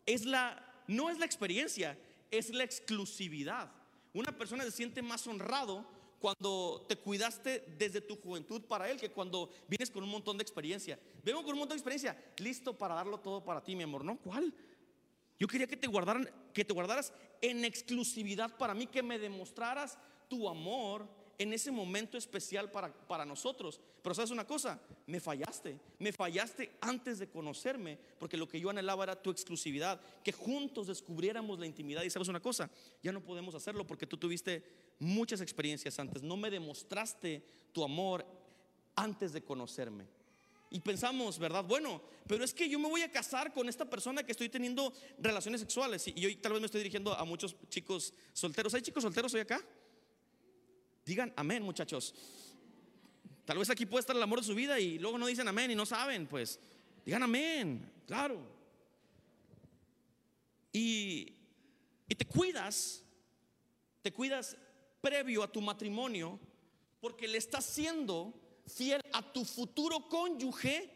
es 0.06 0.24
la 0.24 0.64
no 0.87 1.11
es 1.11 1.18
la 1.18 1.26
experiencia, 1.26 1.98
es 2.30 2.50
la 2.50 2.64
exclusividad. 2.64 3.70
Una 4.14 4.37
persona 4.37 4.64
se 4.64 4.70
siente 4.70 5.02
más 5.02 5.26
honrado 5.26 5.87
cuando 6.18 6.85
te 6.88 6.96
cuidaste 6.96 7.64
desde 7.78 8.00
tu 8.00 8.16
juventud 8.16 8.62
para 8.62 8.90
Él 8.90 8.98
que 8.98 9.11
cuando 9.11 9.50
vienes 9.68 9.90
con 9.90 10.02
un 10.02 10.11
montón 10.11 10.37
de 10.37 10.42
experiencia. 10.42 10.98
Vengo 11.24 11.42
con 11.42 11.52
un 11.52 11.61
montón 11.61 11.76
de 11.76 11.81
experiencia, 11.81 12.16
listo 12.38 12.76
para 12.76 12.94
darlo 12.94 13.18
todo 13.20 13.44
para 13.44 13.62
ti, 13.62 13.76
mi 13.76 13.85
amor. 13.85 14.04
¿No? 14.04 14.18
¿Cuál? 14.18 14.52
Yo 15.38 15.46
quería 15.46 15.66
que 15.66 15.76
te 15.76 15.87
guardaran, 15.87 16.28
que 16.52 16.64
te 16.64 16.74
guardaras 16.74 17.12
en 17.40 17.64
exclusividad 17.64 18.57
para 18.57 18.74
mí, 18.74 18.87
que 18.87 19.02
me 19.02 19.18
demostraras 19.18 19.96
tu 20.28 20.48
amor 20.48 21.09
en 21.38 21.52
ese 21.52 21.70
momento 21.70 22.18
especial 22.18 22.70
para, 22.70 22.92
para 22.92 23.24
nosotros. 23.24 23.81
Pero 24.02 24.14
sabes 24.14 24.33
una 24.33 24.46
cosa, 24.46 24.81
me 25.07 25.20
fallaste, 25.20 25.78
me 26.00 26.12
fallaste 26.12 26.76
antes 26.81 27.20
de 27.20 27.28
conocerme, 27.28 27.98
porque 28.18 28.37
lo 28.37 28.48
que 28.48 28.61
yo 28.61 28.70
anhelaba 28.70 29.04
era 29.04 29.22
tu 29.22 29.31
exclusividad, 29.31 30.00
que 30.24 30.33
juntos 30.33 30.88
descubriéramos 30.88 31.59
la 31.61 31.66
intimidad. 31.66 32.02
Y 32.02 32.11
sabes 32.11 32.28
una 32.28 32.40
cosa, 32.40 32.68
ya 33.02 33.12
no 33.12 33.22
podemos 33.22 33.54
hacerlo 33.54 33.87
porque 33.87 34.07
tú 34.07 34.16
tuviste 34.16 34.64
muchas 34.98 35.40
experiencias 35.40 35.98
antes, 35.98 36.22
no 36.22 36.37
me 36.37 36.50
demostraste 36.50 37.44
tu 37.72 37.84
amor 37.84 38.26
antes 38.96 39.32
de 39.32 39.42
conocerme. 39.42 40.06
Y 40.70 40.80
pensamos, 40.80 41.38
¿verdad? 41.38 41.64
Bueno, 41.64 42.02
pero 42.26 42.44
es 42.44 42.52
que 42.52 42.68
yo 42.68 42.78
me 42.78 42.88
voy 42.88 43.00
a 43.00 43.11
casar 43.11 43.54
con 43.54 43.68
esta 43.68 43.88
persona 43.88 44.22
que 44.22 44.32
estoy 44.32 44.50
teniendo 44.50 44.92
relaciones 45.18 45.61
sexuales. 45.62 46.06
Y 46.14 46.26
hoy 46.26 46.37
tal 46.37 46.52
vez 46.52 46.61
me 46.61 46.66
estoy 46.66 46.80
dirigiendo 46.80 47.14
a 47.14 47.24
muchos 47.24 47.56
chicos 47.70 48.12
solteros. 48.34 48.74
¿Hay 48.74 48.82
chicos 48.82 49.02
solteros 49.02 49.32
hoy 49.32 49.40
acá? 49.40 49.64
Digan 51.06 51.32
amén, 51.37 51.62
muchachos. 51.62 52.14
Tal 53.46 53.56
vez 53.56 53.70
aquí 53.70 53.87
puede 53.87 54.00
estar 54.00 54.14
el 54.14 54.22
amor 54.22 54.40
de 54.40 54.46
su 54.46 54.54
vida 54.54 54.78
y 54.78 54.98
luego 54.98 55.16
no 55.16 55.26
dicen 55.26 55.48
amén 55.48 55.70
y 55.70 55.74
no 55.74 55.87
saben, 55.87 56.26
pues. 56.26 56.61
Digan 57.06 57.22
amén, 57.22 57.90
claro. 58.06 58.46
Y, 60.70 61.32
y 62.06 62.14
te 62.14 62.26
cuidas, 62.26 63.02
te 64.02 64.12
cuidas 64.12 64.54
previo 65.09 65.42
a 65.42 65.51
tu 65.51 65.62
matrimonio 65.62 66.38
porque 67.01 67.27
le 67.27 67.38
estás 67.38 67.64
siendo 67.64 68.35
fiel 68.66 69.01
a 69.14 69.23
tu 69.33 69.42
futuro 69.42 70.07
cónyuge 70.07 70.90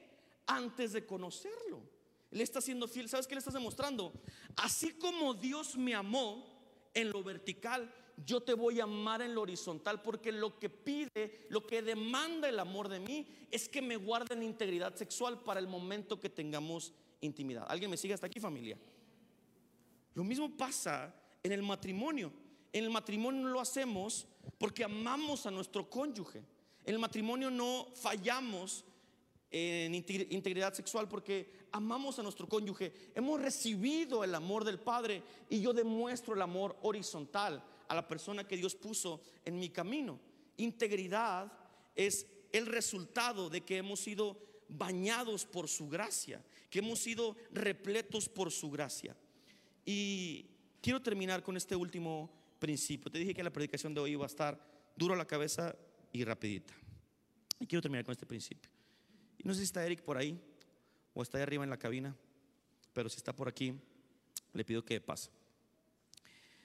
antes 0.47 0.93
de 0.93 1.07
conocerlo. 1.07 1.81
Le 2.31 2.43
estás 2.43 2.65
siendo 2.65 2.87
fiel. 2.87 3.09
¿Sabes 3.09 3.27
qué 3.27 3.35
le 3.35 3.39
estás 3.39 3.55
demostrando? 3.55 4.13
Así 4.57 4.93
como 4.99 5.33
Dios 5.33 5.79
me 5.79 5.95
amó 5.95 6.45
en 6.93 7.09
lo 7.09 7.23
vertical, 7.23 7.91
yo 8.27 8.43
te 8.43 8.53
voy 8.53 8.81
a 8.81 8.85
amar 8.85 9.23
en 9.23 9.35
lo 9.35 9.41
horizontal 9.41 10.03
porque 10.03 10.31
lo 10.31 10.59
que 10.59 10.69
pide, 10.69 11.47
lo 11.49 11.67
que 11.67 11.81
demanda 11.81 12.51
el 12.51 12.59
amor 12.59 12.91
de 12.91 13.01
mí 13.01 13.27
es 13.51 13.67
que 13.67 13.81
me 13.81 13.97
guarden 13.97 14.43
integridad 14.43 14.95
sexual 14.95 15.41
para 15.43 15.59
el 15.59 15.69
momento 15.69 16.21
que 16.21 16.29
tengamos 16.29 16.93
intimidad. 17.23 17.65
¿Alguien 17.67 17.91
me 17.91 17.97
sigue 17.97 18.13
hasta 18.13 18.27
aquí 18.27 18.41
familia? 18.41 18.77
Lo 20.13 20.23
mismo 20.23 20.55
pasa 20.55 21.15
en 21.43 21.53
el 21.53 21.63
matrimonio. 21.63 22.42
En 22.73 22.85
el 22.85 22.91
matrimonio 22.91 23.43
no 23.43 23.51
lo 23.51 23.61
hacemos 23.61 24.27
porque 24.59 24.85
amamos 24.85 25.47
a 25.47 25.51
nuestro 25.51 25.89
cónyuge. 25.89 26.39
En 26.85 26.95
el 26.95 26.99
matrimonio 26.99 27.51
no 27.51 27.89
fallamos 27.95 28.85
en 29.51 29.95
integridad 29.95 30.73
sexual 30.73 31.09
porque 31.09 31.67
amamos 31.73 32.19
a 32.19 32.23
nuestro 32.23 32.49
cónyuge. 32.49 32.93
Hemos 33.15 33.41
recibido 33.41 34.25
el 34.25 34.35
amor 34.35 34.65
del 34.65 34.81
Padre 34.81 35.23
y 35.51 35.61
yo 35.61 35.73
demuestro 35.73 36.35
el 36.35 36.43
amor 36.43 36.77
horizontal 36.83 37.63
a 37.89 37.95
la 37.95 38.09
persona 38.09 38.49
que 38.49 38.57
Dios 38.57 38.75
puso 38.75 39.21
en 39.45 39.59
mi 39.59 39.69
camino. 39.69 40.19
Integridad 40.57 41.53
es 41.95 42.27
el 42.53 42.67
resultado 42.67 43.51
de 43.51 43.61
que 43.61 43.77
hemos 43.77 44.01
sido 44.01 44.39
bañados 44.69 45.45
por 45.45 45.69
su 45.69 45.89
gracia, 45.89 46.43
que 46.71 46.79
hemos 46.79 47.01
sido 47.01 47.37
repletos 47.53 48.29
por 48.29 48.51
su 48.51 48.71
gracia. 48.71 49.15
Y 49.85 50.47
quiero 50.81 51.03
terminar 51.03 51.43
con 51.43 51.57
este 51.59 51.77
último 51.77 52.31
principio. 52.63 53.11
Te 53.11 53.19
dije 53.19 53.35
que 53.35 53.43
la 53.43 53.51
predicación 53.51 53.93
de 53.93 54.01
hoy 54.01 54.13
iba 54.13 54.23
a 54.23 54.29
estar 54.29 54.57
duro 54.95 55.15
a 55.15 55.17
la 55.17 55.27
cabeza 55.27 55.75
y 56.13 56.23
rapidita. 56.23 56.73
Y 57.59 57.67
quiero 57.67 57.83
terminar 57.83 58.05
con 58.05 58.13
este 58.13 58.25
principio. 58.25 58.71
Y 59.37 59.43
no 59.43 59.53
sé 59.53 59.59
si 59.59 59.65
está 59.65 59.85
Eric 59.85 60.03
por 60.03 60.17
ahí 60.17 60.41
o 61.13 61.25
está 61.25 61.39
ahí 61.39 61.43
arriba 61.43 61.65
en 61.65 61.71
la 61.71 61.77
cabina, 61.77 62.17
pero 62.93 63.09
si 63.09 63.17
está 63.17 63.35
por 63.35 63.49
aquí, 63.49 63.75
le 64.53 64.65
pido 64.65 64.85
que 64.85 65.01
pase. 65.01 65.31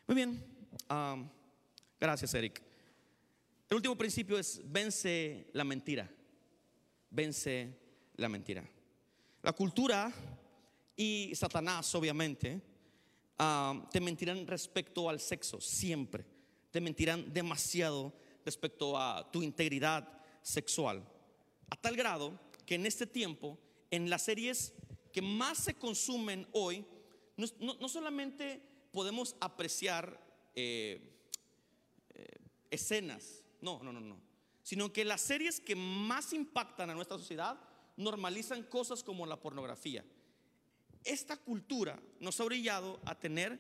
Muy 0.06 0.14
bien, 0.14 0.40
gracias 2.00 2.32
Eric. 2.36 2.62
El 3.68 3.78
último 3.78 3.98
principio 3.98 4.38
es 4.38 4.62
vence 4.64 5.50
la 5.54 5.64
mentira. 5.64 6.08
Vence 7.10 7.76
la 8.18 8.30
mentira. 8.30 8.64
La 9.42 9.54
cultura 9.54 10.14
y 10.96 11.32
Satanás, 11.34 11.96
obviamente, 11.96 12.62
te 13.91 14.02
mentirán 14.02 14.47
respecto 14.47 15.10
al 15.10 15.19
sexo, 15.19 15.62
siempre. 15.62 16.26
Te 16.71 16.82
mentirán 16.82 17.34
demasiado 17.34 18.13
respecto 18.43 18.97
a 18.97 19.30
tu 19.32 19.43
integridad 19.43 20.21
sexual. 20.41 21.04
A 21.69 21.76
tal 21.76 21.95
grado 21.95 22.39
que 22.65 22.76
en 22.76 22.86
este 22.86 23.06
tiempo, 23.06 23.58
en 23.91 24.10
las 24.10 24.23
series 24.23 24.73
que 25.13 25.21
más 25.21 25.58
se 25.58 25.73
consumen 25.76 26.47
hoy, 26.52 26.86
no, 27.38 27.88
solamente 27.88 28.62
podemos 28.91 29.36
apreciar 29.39 30.19
eh, 30.56 31.00
eh, 32.10 32.26
escenas, 32.71 33.43
no, 33.62 33.82
no, 33.84 33.93
no, 33.93 34.00
no, 34.00 34.19
sino 34.63 34.91
que 34.91 35.06
las 35.06 35.21
series 35.21 35.60
que 35.60 35.76
más 35.76 36.34
impactan 36.34 36.89
a 36.89 36.95
nuestra 36.95 37.17
sociedad 37.17 37.60
normalizan 37.95 38.63
cosas 38.63 39.04
como 39.04 39.26
la 39.26 39.39
pornografía. 39.39 40.04
Esta 41.08 41.38
cultura 41.38 41.98
nos 42.20 42.38
ha 42.41 42.43
brillado 42.43 43.00
a 43.06 43.17
tener 43.17 43.58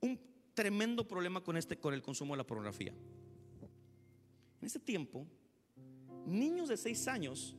un 0.00 0.16
tremendo 0.54 1.06
problema 1.06 1.42
con, 1.42 1.56
este, 1.56 1.76
con 1.76 1.92
el 1.92 2.00
consumo 2.00 2.34
de 2.34 2.38
la 2.38 2.46
pornografía. 2.46 2.92
En 4.60 4.66
ese 4.66 4.78
tiempo, 4.78 5.26
niños 6.26 6.68
de 6.68 6.76
6 6.76 7.08
años 7.08 7.56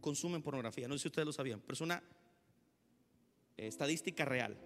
consumen 0.00 0.42
pornografía. 0.42 0.88
No 0.88 0.94
sé 0.94 1.02
si 1.02 1.08
ustedes 1.08 1.26
lo 1.26 1.32
sabían, 1.32 1.60
pero 1.60 1.74
es 1.74 1.80
una 1.80 2.02
eh, 3.56 3.68
estadística 3.68 4.24
real. 4.24 4.58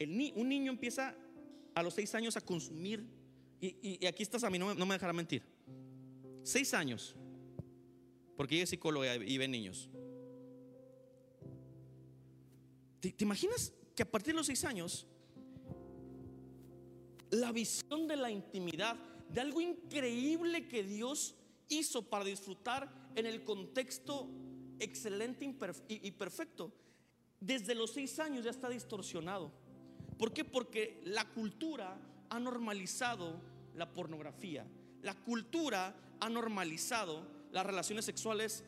Un 0.00 0.48
niño 0.48 0.70
empieza 0.70 1.16
a 1.74 1.82
los 1.82 1.94
6 1.94 2.14
años 2.14 2.36
a 2.36 2.40
consumir, 2.40 3.04
y, 3.60 4.06
aquí 4.06 4.22
estás 4.22 4.44
a 4.44 4.50
mí, 4.50 4.60
no, 4.60 4.74
me 4.74 4.94
dejará 4.94 5.12
mentir. 5.12 5.42
6 6.44 6.74
años, 6.74 7.16
porque 8.36 8.54
ella 8.54 8.64
es 8.64 8.70
psicóloga 8.70 9.16
y 9.16 9.38
ve 9.38 9.48
niños. 9.48 9.90
¿Te, 13.00 13.14
imaginas 13.18 13.72
que 13.94 14.02
a 14.02 14.10
partir 14.10 14.34
de 14.34 14.38
los 14.38 14.46
6 14.46 14.64
años, 14.64 15.06
la 17.30 17.52
visión 17.52 18.08
de 18.08 18.16
la 18.16 18.30
intimidad, 18.30 18.96
de 19.28 19.40
algo 19.40 19.60
increíble 19.60 20.68
que 20.68 20.82
Dios 20.82 21.34
hizo 21.68 22.02
para 22.02 22.24
disfrutar 22.24 22.90
en 23.14 23.26
el 23.26 23.44
contexto 23.44 24.28
excelente 24.78 25.44
y 25.88 26.10
perfecto, 26.12 26.72
desde 27.40 27.74
los 27.74 27.92
seis 27.92 28.18
años 28.18 28.44
ya 28.44 28.50
está 28.50 28.68
distorsionado. 28.68 29.52
¿Por 30.18 30.32
qué? 30.32 30.44
Porque 30.44 31.00
la 31.04 31.28
cultura 31.28 31.96
ha 32.28 32.40
normalizado 32.40 33.40
la 33.74 33.92
pornografía. 33.92 34.66
La 35.02 35.14
cultura 35.14 35.94
ha 36.20 36.28
normalizado 36.28 37.22
las 37.52 37.64
relaciones 37.64 38.04
sexuales 38.04 38.64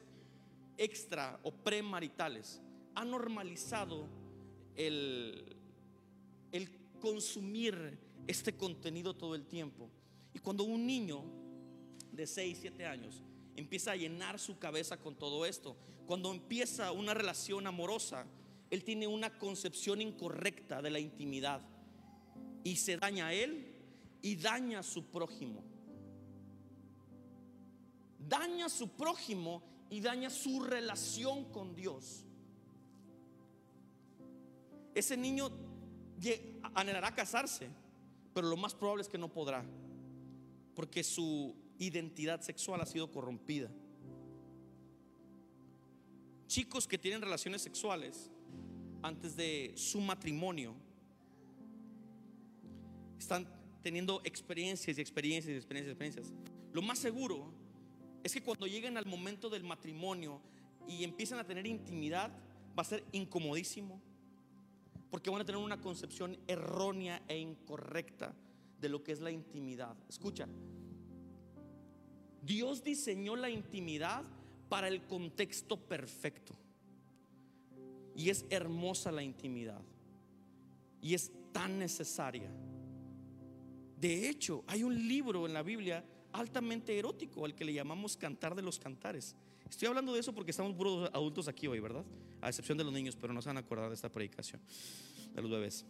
extra 0.76 1.40
o 1.42 1.52
premaritales. 1.52 2.60
Ha 2.94 3.04
normalizado 3.04 4.08
el, 4.76 5.56
consumir 7.00 7.98
este 8.26 8.54
contenido 8.56 9.14
todo 9.16 9.34
el 9.34 9.46
tiempo. 9.46 9.88
Y 10.34 10.38
cuando 10.38 10.64
un 10.64 10.86
niño 10.86 11.24
de 12.12 12.26
6, 12.26 12.58
7 12.60 12.84
años 12.84 13.22
empieza 13.56 13.92
a 13.92 13.96
llenar 13.96 14.38
su 14.38 14.58
cabeza 14.58 14.98
con 14.98 15.16
todo 15.16 15.46
esto, 15.46 15.76
cuando 16.06 16.30
empieza 16.30 16.92
una 16.92 17.14
relación 17.14 17.66
amorosa, 17.66 18.26
él 18.68 18.84
tiene 18.84 19.06
una 19.06 19.38
concepción 19.38 20.02
incorrecta 20.02 20.82
de 20.82 20.90
la 20.90 21.00
intimidad 21.00 21.62
y 22.62 22.76
se 22.76 22.96
daña 22.96 23.28
a 23.28 23.34
él 23.34 23.74
y 24.22 24.36
daña 24.36 24.80
a 24.80 24.82
su 24.82 25.06
prójimo. 25.06 25.64
Daña 28.18 28.66
a 28.66 28.68
su 28.68 28.88
prójimo 28.90 29.62
y 29.88 30.00
daña 30.00 30.30
su 30.30 30.62
relación 30.62 31.46
con 31.46 31.74
Dios. 31.74 32.24
Ese 34.94 35.16
niño 35.16 35.50
anhelará 36.74 37.14
casarse, 37.14 37.68
pero 38.34 38.48
lo 38.48 38.56
más 38.56 38.74
probable 38.74 39.02
es 39.02 39.08
que 39.08 39.18
no 39.18 39.32
podrá, 39.32 39.64
porque 40.74 41.02
su 41.02 41.54
identidad 41.78 42.40
sexual 42.40 42.80
ha 42.80 42.86
sido 42.86 43.10
corrompida. 43.10 43.70
Chicos 46.46 46.86
que 46.86 46.98
tienen 46.98 47.22
relaciones 47.22 47.62
sexuales 47.62 48.30
antes 49.02 49.36
de 49.36 49.72
su 49.76 50.00
matrimonio 50.00 50.74
están 53.18 53.46
teniendo 53.82 54.20
experiencias 54.24 54.98
y 54.98 55.00
experiencias 55.00 55.54
y 55.54 55.56
experiencias 55.56 55.92
experiencias. 55.92 56.34
Lo 56.72 56.82
más 56.82 56.98
seguro 56.98 57.52
es 58.22 58.32
que 58.32 58.42
cuando 58.42 58.66
lleguen 58.66 58.96
al 58.96 59.06
momento 59.06 59.48
del 59.48 59.64
matrimonio 59.64 60.40
y 60.86 61.04
empiezan 61.04 61.38
a 61.38 61.44
tener 61.44 61.66
intimidad, 61.66 62.30
va 62.76 62.82
a 62.82 62.84
ser 62.84 63.04
incomodísimo. 63.12 64.00
Porque 65.10 65.30
van 65.30 65.40
a 65.40 65.44
tener 65.44 65.60
una 65.60 65.80
concepción 65.80 66.38
errónea 66.46 67.22
e 67.26 67.38
incorrecta 67.38 68.34
de 68.80 68.88
lo 68.88 69.02
que 69.02 69.12
es 69.12 69.20
la 69.20 69.30
intimidad. 69.30 69.96
Escucha, 70.08 70.48
Dios 72.42 72.82
diseñó 72.82 73.36
la 73.36 73.50
intimidad 73.50 74.24
para 74.68 74.88
el 74.88 75.02
contexto 75.02 75.76
perfecto. 75.76 76.54
Y 78.14 78.30
es 78.30 78.44
hermosa 78.50 79.12
la 79.12 79.22
intimidad. 79.22 79.82
Y 81.02 81.14
es 81.14 81.32
tan 81.52 81.78
necesaria. 81.78 82.50
De 83.98 84.28
hecho, 84.28 84.64
hay 84.66 84.82
un 84.82 84.94
libro 85.08 85.46
en 85.46 85.52
la 85.52 85.62
Biblia 85.62 86.04
altamente 86.32 86.98
erótico 86.98 87.44
al 87.44 87.54
que 87.54 87.64
le 87.64 87.74
llamamos 87.74 88.16
Cantar 88.16 88.54
de 88.54 88.62
los 88.62 88.78
Cantares. 88.78 89.36
Estoy 89.70 89.86
hablando 89.86 90.12
de 90.12 90.20
eso 90.20 90.34
porque 90.34 90.50
estamos 90.50 90.74
puros 90.74 91.08
adultos 91.14 91.46
aquí 91.46 91.68
hoy, 91.68 91.78
¿verdad? 91.78 92.04
A 92.40 92.48
excepción 92.48 92.76
de 92.76 92.84
los 92.84 92.92
niños, 92.92 93.16
pero 93.16 93.32
no 93.32 93.40
se 93.40 93.48
van 93.48 93.56
a 93.56 93.60
acordar 93.60 93.88
de 93.88 93.94
esta 93.94 94.10
predicación, 94.10 94.60
de 95.32 95.40
los 95.40 95.50
bebés. 95.50 95.86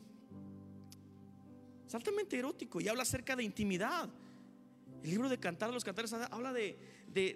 Es 1.87 1.95
altamente 1.95 2.39
erótico 2.39 2.81
y 2.81 2.89
habla 2.89 3.03
acerca 3.03 3.35
de 3.35 3.43
intimidad. 3.43 4.09
El 5.03 5.11
libro 5.11 5.29
de 5.29 5.39
Cantar 5.39 5.71
de 5.71 5.75
los 5.75 5.83
Cantares 5.83 6.13
habla 6.13 6.53
de, 6.53 6.79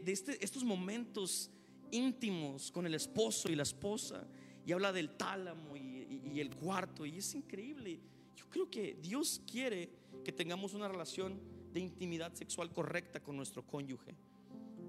este, 0.06 0.44
estos 0.44 0.62
momentos 0.62 1.50
íntimos 1.90 2.70
con 2.70 2.86
el 2.86 2.94
esposo 2.94 3.50
y 3.50 3.56
la 3.56 3.62
esposa 3.62 4.26
y 4.66 4.72
habla 4.72 4.92
del 4.92 5.16
tálamo 5.16 5.76
y, 5.76 6.38
el 6.38 6.54
cuarto 6.54 7.06
y 7.06 7.18
es 7.18 7.34
increíble. 7.34 8.00
Yo 8.36 8.48
creo 8.50 8.70
que 8.70 8.98
Dios 9.00 9.40
quiere 9.50 9.88
que 10.24 10.32
tengamos 10.32 10.74
una 10.74 10.88
relación 10.88 11.40
de 11.72 11.80
intimidad 11.80 12.34
sexual 12.34 12.70
correcta 12.70 13.20
con 13.20 13.36
nuestro 13.36 13.66
cónyuge, 13.66 14.14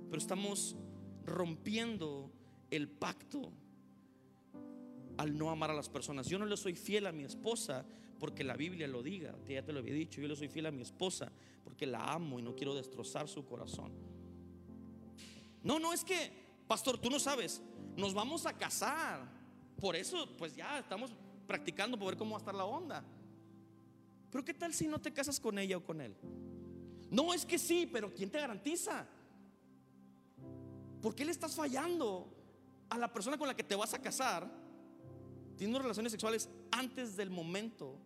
pero 0.09 0.17
estamos 0.17 0.75
rompiendo 1.25 2.31
el 2.71 2.87
pacto 2.87 3.51
al 5.17 5.37
no 5.37 5.49
amar 5.49 5.71
a 5.71 5.73
las 5.73 5.89
personas. 5.89 6.27
Yo 6.27 6.39
no 6.39 6.45
le 6.45 6.57
soy 6.57 6.75
fiel 6.75 7.07
a 7.07 7.11
mi 7.11 7.23
esposa 7.23 7.85
porque 8.19 8.43
la 8.43 8.55
Biblia 8.55 8.87
lo 8.87 9.03
diga, 9.03 9.35
ya 9.47 9.63
te 9.63 9.73
lo 9.73 9.79
había 9.79 9.93
dicho, 9.93 10.21
yo 10.21 10.27
le 10.27 10.35
soy 10.35 10.47
fiel 10.47 10.67
a 10.67 10.71
mi 10.71 10.81
esposa 10.81 11.31
porque 11.63 11.85
la 11.85 12.13
amo 12.13 12.39
y 12.39 12.41
no 12.41 12.55
quiero 12.55 12.75
destrozar 12.75 13.27
su 13.27 13.45
corazón. 13.45 13.91
No, 15.63 15.79
no 15.79 15.93
es 15.93 16.03
que, 16.03 16.31
pastor, 16.67 16.97
tú 16.97 17.09
no 17.09 17.19
sabes, 17.19 17.61
nos 17.97 18.13
vamos 18.13 18.45
a 18.45 18.53
casar. 18.53 19.27
Por 19.79 19.95
eso, 19.95 20.29
pues 20.37 20.55
ya 20.55 20.79
estamos 20.79 21.11
practicando 21.47 21.97
para 21.97 22.11
ver 22.11 22.17
cómo 22.17 22.31
va 22.31 22.37
a 22.37 22.39
estar 22.39 22.55
la 22.55 22.65
onda. 22.65 23.03
Pero 24.31 24.45
¿qué 24.45 24.53
tal 24.53 24.73
si 24.73 24.87
no 24.87 24.99
te 24.99 25.11
casas 25.11 25.39
con 25.39 25.57
ella 25.57 25.77
o 25.77 25.83
con 25.83 26.01
él? 26.01 26.15
No, 27.09 27.33
es 27.33 27.45
que 27.45 27.57
sí, 27.57 27.89
pero 27.91 28.13
¿quién 28.13 28.29
te 28.29 28.39
garantiza? 28.39 29.07
¿Por 31.05 31.13
qué 31.13 31.23
le 31.23 31.31
estás 31.31 31.53
fallando 31.53 32.27
a 32.89 32.97
la 32.97 33.13
persona 33.13 33.37
con 33.37 33.47
la 33.47 33.55
que 33.55 33.61
te 33.61 33.75
vas 33.75 33.93
a 33.93 34.01
casar? 34.01 34.49
Teniendo 35.55 35.77
relaciones 35.77 36.11
sexuales 36.11 36.49
antes 36.71 37.15
del 37.15 37.29
momento 37.29 37.99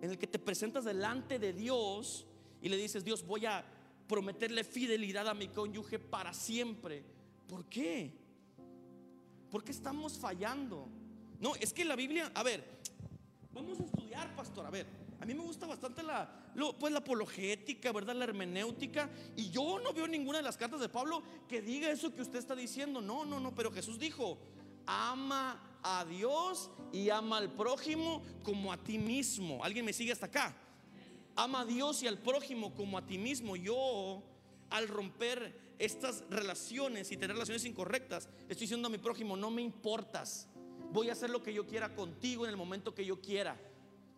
en 0.00 0.12
el 0.12 0.16
que 0.16 0.26
te 0.26 0.38
presentas 0.38 0.86
delante 0.86 1.38
de 1.38 1.52
Dios 1.52 2.26
y 2.62 2.70
le 2.70 2.78
dices, 2.78 3.04
Dios, 3.04 3.26
voy 3.26 3.44
a 3.44 3.62
prometerle 4.08 4.64
fidelidad 4.64 5.28
a 5.28 5.34
mi 5.34 5.48
cónyuge 5.48 5.98
para 5.98 6.32
siempre. 6.32 7.04
¿Por 7.46 7.66
qué? 7.66 8.16
¿Por 9.50 9.62
qué 9.62 9.72
estamos 9.72 10.16
fallando? 10.16 10.88
No, 11.38 11.54
es 11.56 11.74
que 11.74 11.84
la 11.84 11.96
Biblia, 11.96 12.32
a 12.34 12.42
ver, 12.42 12.64
vamos 13.52 13.78
a 13.78 13.82
estudiar, 13.82 14.34
pastor, 14.34 14.64
a 14.64 14.70
ver, 14.70 14.86
a 15.20 15.24
mí 15.24 15.34
me 15.34 15.42
gusta 15.42 15.66
bastante 15.66 16.02
la, 16.02 16.30
pues 16.78 16.92
la 16.92 16.98
apologética, 16.98 17.92
¿verdad? 17.92 18.14
La 18.14 18.24
hermenéutica. 18.24 19.10
Y 19.34 19.50
yo 19.50 19.78
no 19.78 19.92
veo 19.92 20.06
ninguna 20.06 20.38
de 20.38 20.44
las 20.44 20.56
cartas 20.56 20.80
de 20.80 20.88
Pablo 20.88 21.22
que 21.48 21.62
diga 21.62 21.90
eso 21.90 22.14
que 22.14 22.22
usted 22.22 22.38
está 22.38 22.54
diciendo. 22.54 23.00
No, 23.00 23.24
no, 23.24 23.40
no, 23.40 23.54
pero 23.54 23.72
Jesús 23.72 23.98
dijo, 23.98 24.38
ama 24.86 25.78
a 25.82 26.04
Dios 26.04 26.70
y 26.92 27.08
ama 27.10 27.38
al 27.38 27.52
prójimo 27.52 28.22
como 28.42 28.72
a 28.72 28.76
ti 28.76 28.98
mismo. 28.98 29.64
¿Alguien 29.64 29.84
me 29.84 29.92
sigue 29.92 30.12
hasta 30.12 30.26
acá? 30.26 30.56
Ama 31.34 31.60
a 31.60 31.64
Dios 31.64 32.02
y 32.02 32.06
al 32.06 32.18
prójimo 32.18 32.74
como 32.74 32.98
a 32.98 33.06
ti 33.06 33.16
mismo. 33.16 33.56
Yo, 33.56 34.22
al 34.70 34.88
romper 34.88 35.74
estas 35.78 36.24
relaciones 36.28 37.10
y 37.10 37.16
tener 37.16 37.36
relaciones 37.36 37.64
incorrectas, 37.64 38.28
estoy 38.48 38.64
diciendo 38.64 38.88
a 38.88 38.90
mi 38.90 38.98
prójimo, 38.98 39.36
no 39.36 39.50
me 39.50 39.62
importas. 39.62 40.48
Voy 40.92 41.08
a 41.08 41.12
hacer 41.12 41.30
lo 41.30 41.42
que 41.42 41.54
yo 41.54 41.66
quiera 41.66 41.94
contigo 41.94 42.44
en 42.44 42.50
el 42.50 42.56
momento 42.56 42.94
que 42.94 43.04
yo 43.04 43.20
quiera. 43.20 43.58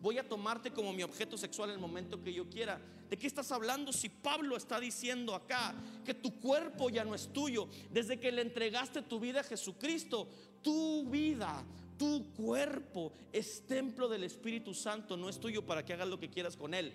Voy 0.01 0.17
a 0.17 0.27
tomarte 0.27 0.71
como 0.71 0.93
mi 0.93 1.03
objeto 1.03 1.37
sexual 1.37 1.69
en 1.69 1.75
el 1.75 1.81
momento 1.81 2.21
que 2.21 2.33
yo 2.33 2.49
quiera. 2.49 2.79
¿De 3.09 3.17
qué 3.17 3.27
estás 3.27 3.51
hablando 3.51 3.91
si 3.91 4.07
Pablo 4.07 4.55
está 4.55 4.79
diciendo 4.79 5.35
acá 5.35 5.75
que 6.05 6.13
tu 6.13 6.39
cuerpo 6.39 6.89
ya 6.89 7.03
no 7.03 7.15
es 7.15 7.33
tuyo? 7.33 7.67
Desde 7.91 8.19
que 8.19 8.31
le 8.31 8.41
entregaste 8.41 9.01
tu 9.01 9.19
vida 9.19 9.41
a 9.41 9.43
Jesucristo, 9.43 10.29
tu 10.61 11.09
vida, 11.09 11.65
tu 11.97 12.31
cuerpo 12.33 13.11
es 13.33 13.67
templo 13.67 14.07
del 14.07 14.23
Espíritu 14.23 14.73
Santo, 14.73 15.17
no 15.17 15.27
es 15.27 15.37
tuyo 15.37 15.65
para 15.65 15.83
que 15.83 15.93
hagas 15.93 16.07
lo 16.07 16.19
que 16.19 16.29
quieras 16.29 16.55
con 16.55 16.73
él. 16.73 16.93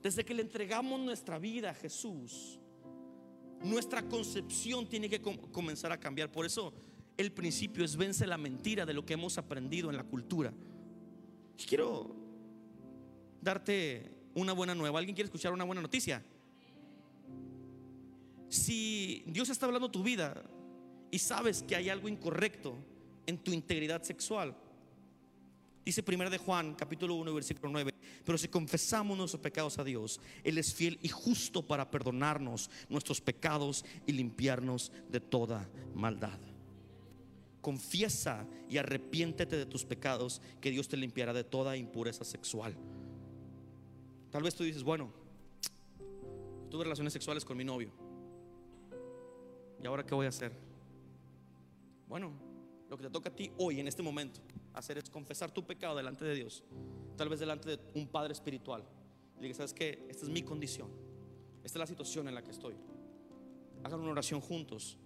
Desde 0.00 0.24
que 0.24 0.34
le 0.34 0.42
entregamos 0.42 1.00
nuestra 1.00 1.38
vida 1.38 1.70
a 1.70 1.74
Jesús, 1.74 2.60
nuestra 3.62 4.02
concepción 4.02 4.86
tiene 4.86 5.08
que 5.08 5.20
comenzar 5.20 5.90
a 5.90 5.98
cambiar. 5.98 6.30
Por 6.30 6.46
eso 6.46 6.72
el 7.16 7.32
principio 7.32 7.84
es 7.84 7.96
vence 7.96 8.26
la 8.26 8.38
mentira 8.38 8.84
de 8.84 8.94
lo 8.94 9.04
que 9.04 9.14
hemos 9.14 9.38
aprendido 9.38 9.90
en 9.90 9.96
la 9.96 10.04
cultura. 10.04 10.52
quiero 11.68 12.14
darte 13.40 14.10
una 14.34 14.52
buena 14.52 14.74
nueva. 14.74 14.98
¿Alguien 14.98 15.14
quiere 15.14 15.26
escuchar 15.26 15.52
una 15.52 15.64
buena 15.64 15.82
noticia? 15.82 16.22
Si 18.48 19.22
Dios 19.26 19.48
está 19.48 19.66
hablando 19.66 19.90
tu 19.90 20.02
vida 20.02 20.42
y 21.10 21.18
sabes 21.18 21.62
que 21.62 21.76
hay 21.76 21.88
algo 21.88 22.08
incorrecto 22.08 22.76
en 23.26 23.38
tu 23.38 23.52
integridad 23.52 24.02
sexual, 24.02 24.56
Dice 25.84 26.02
1 26.06 26.30
de 26.30 26.38
Juan, 26.38 26.74
capítulo 26.74 27.14
1, 27.16 27.34
versículo 27.34 27.70
9. 27.70 27.92
Pero 28.24 28.38
si 28.38 28.48
confesamos 28.48 29.18
nuestros 29.18 29.42
pecados 29.42 29.78
a 29.78 29.84
Dios, 29.84 30.18
Él 30.42 30.56
es 30.56 30.72
fiel 30.72 30.98
y 31.02 31.08
justo 31.08 31.66
para 31.66 31.90
perdonarnos 31.90 32.70
nuestros 32.88 33.20
pecados 33.20 33.84
y 34.06 34.12
limpiarnos 34.12 34.90
de 35.10 35.20
toda 35.20 35.68
maldad. 35.94 36.38
Confiesa 37.64 38.46
y 38.68 38.76
arrepiéntete 38.76 39.56
de 39.56 39.64
tus 39.64 39.86
pecados, 39.86 40.42
que 40.60 40.70
Dios 40.70 40.86
te 40.86 40.98
limpiará 40.98 41.32
de 41.32 41.44
toda 41.44 41.78
impureza 41.78 42.22
sexual. 42.22 42.76
Tal 44.30 44.42
vez 44.42 44.54
tú 44.54 44.64
dices, 44.64 44.82
bueno, 44.82 45.10
tuve 46.68 46.84
relaciones 46.84 47.14
sexuales 47.14 47.42
con 47.42 47.56
mi 47.56 47.64
novio. 47.64 47.90
¿Y 49.82 49.86
ahora 49.86 50.04
qué 50.04 50.14
voy 50.14 50.26
a 50.26 50.28
hacer? 50.28 50.52
Bueno, 52.06 52.32
lo 52.90 52.98
que 52.98 53.04
te 53.04 53.08
toca 53.08 53.30
a 53.30 53.34
ti 53.34 53.50
hoy, 53.56 53.80
en 53.80 53.88
este 53.88 54.02
momento, 54.02 54.40
hacer 54.74 54.98
es 54.98 55.08
confesar 55.08 55.50
tu 55.50 55.64
pecado 55.66 55.96
delante 55.96 56.26
de 56.26 56.34
Dios, 56.34 56.64
tal 57.16 57.30
vez 57.30 57.40
delante 57.40 57.70
de 57.70 57.80
un 57.94 58.06
Padre 58.08 58.34
espiritual. 58.34 58.84
Y 59.40 59.48
le 59.48 59.54
¿sabes 59.54 59.72
qué? 59.72 60.04
Esta 60.10 60.26
es 60.26 60.30
mi 60.30 60.42
condición. 60.42 60.90
Esta 61.64 61.78
es 61.78 61.80
la 61.80 61.86
situación 61.86 62.28
en 62.28 62.34
la 62.34 62.44
que 62.44 62.50
estoy. 62.50 62.74
Hagan 63.82 64.00
una 64.00 64.10
oración 64.10 64.42
juntos 64.42 64.98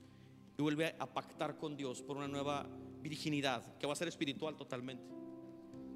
y 0.58 0.62
vuelve 0.62 0.96
a 0.98 1.06
pactar 1.06 1.56
con 1.56 1.76
Dios 1.76 2.02
por 2.02 2.16
una 2.16 2.26
nueva 2.26 2.68
virginidad 3.00 3.78
que 3.78 3.86
va 3.86 3.92
a 3.92 3.96
ser 3.96 4.08
espiritual 4.08 4.56
totalmente. 4.56 5.08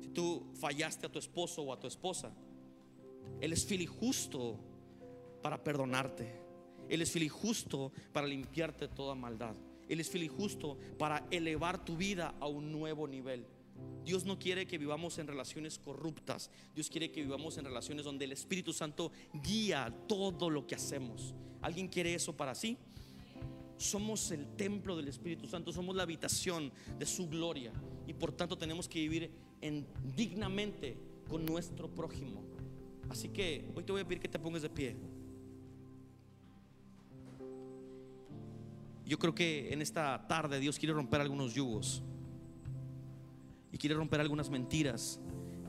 Si 0.01 0.09
tú 0.09 0.46
fallaste 0.55 1.07
a 1.07 1.09
tu 1.11 1.18
esposo 1.18 1.62
o 1.62 1.72
a 1.72 1.81
tu 1.81 1.88
esposa, 1.88 2.33
Él 3.40 3.53
es 3.53 3.66
fiel 3.66 3.87
justo 3.88 4.61
para 5.42 5.62
perdonarte. 5.64 6.40
Él 6.88 7.03
es 7.03 7.11
fiel 7.11 7.29
justo 7.29 7.92
para 8.12 8.29
limpiarte 8.29 8.87
toda 8.87 9.16
maldad. 9.16 9.57
Él 9.88 9.98
es 9.98 10.09
fiel 10.09 10.29
justo 10.29 10.79
para 10.96 11.27
elevar 11.33 11.85
tu 11.85 11.96
vida 11.96 12.37
a 12.38 12.46
un 12.46 12.70
nuevo 12.70 13.09
nivel. 13.09 13.44
Dios 14.05 14.25
no 14.25 14.38
quiere 14.38 14.68
que 14.68 14.79
vivamos 14.79 15.18
en 15.18 15.27
relaciones 15.27 15.77
corruptas. 15.81 16.53
Dios 16.72 16.88
quiere 16.88 17.11
que 17.11 17.22
vivamos 17.22 17.59
en 17.59 17.64
relaciones 17.64 18.05
donde 18.05 18.27
el 18.27 18.33
Espíritu 18.33 18.72
Santo 18.72 19.11
guía 19.42 19.92
todo 20.07 20.51
lo 20.51 20.68
que 20.68 20.77
hacemos. 20.77 21.35
¿Alguien 21.62 21.88
quiere 21.88 22.14
eso 22.14 22.37
para 22.37 22.55
sí? 22.55 22.79
Somos 23.77 24.31
el 24.31 24.47
templo 24.57 24.97
del 24.97 25.09
Espíritu 25.09 25.47
Santo, 25.47 25.73
somos 25.73 25.97
la 25.97 26.05
habitación 26.05 26.73
de 26.99 27.07
su 27.07 27.29
gloria 27.29 27.73
y 28.07 28.13
por 28.13 28.33
tanto 28.33 28.57
tenemos 28.57 28.89
que 28.89 29.01
vivir 29.01 29.31
en, 29.61 29.87
dignamente 30.17 30.97
con 31.29 31.45
nuestro 31.45 31.89
prójimo. 31.89 32.43
Así 33.09 33.29
que 33.29 33.71
hoy 33.75 33.85
te 33.85 33.93
voy 33.93 34.01
a 34.01 34.05
pedir 34.05 34.21
que 34.21 34.29
te 34.29 34.39
pongas 34.39 34.63
de 34.63 34.71
pie. 34.71 34.97
Yo 39.05 39.19
creo 39.19 39.35
que 39.35 39.73
en 39.73 39.83
esta 39.83 40.27
tarde 40.29 40.61
Dios 40.61 40.79
quiere 40.79 40.95
romper 40.95 41.21
algunos 41.21 41.55
yugos 41.55 42.03
y 43.73 43.79
quiere 43.79 43.95
romper 43.97 44.21
algunas 44.21 44.49
mentiras 44.49 45.19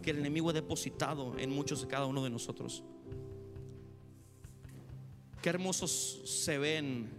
que 0.02 0.12
el 0.12 0.20
enemigo 0.20 0.50
ha 0.50 0.54
depositado 0.54 1.38
en 1.40 1.50
muchos 1.50 1.82
de 1.82 1.88
cada 1.88 2.06
uno 2.06 2.24
de 2.24 2.30
nosotros. 2.30 2.84
Qué 5.42 5.50
hermosos 5.50 6.22
se 6.24 6.58
ven 6.58 7.10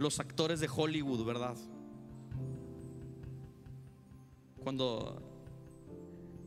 los 0.00 0.18
actores 0.18 0.60
de 0.60 0.68
Hollywood, 0.74 1.26
¿verdad? 1.26 1.54
Cuando 4.64 5.20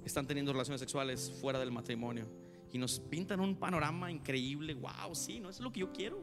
están 0.04 0.26
teniendo 0.26 0.52
relaciones 0.54 0.82
sexuales 0.82 1.32
fuera 1.40 1.60
del 1.60 1.72
matrimonio 1.72 2.26
y 2.72 2.80
nos 2.80 3.00
pintan 3.00 3.40
un 3.40 3.56
panorama 3.56 4.12
increíble, 4.12 4.74
wow, 4.74 5.14
sí, 5.14 5.40
no 5.40 5.52
es 5.52 5.60
lo 5.60 5.72
que 5.72 5.82
yo 5.82 5.94
quiero. 5.94 6.20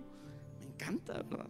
Me 0.58 0.66
encanta, 0.66 1.22
¿verdad? 1.22 1.46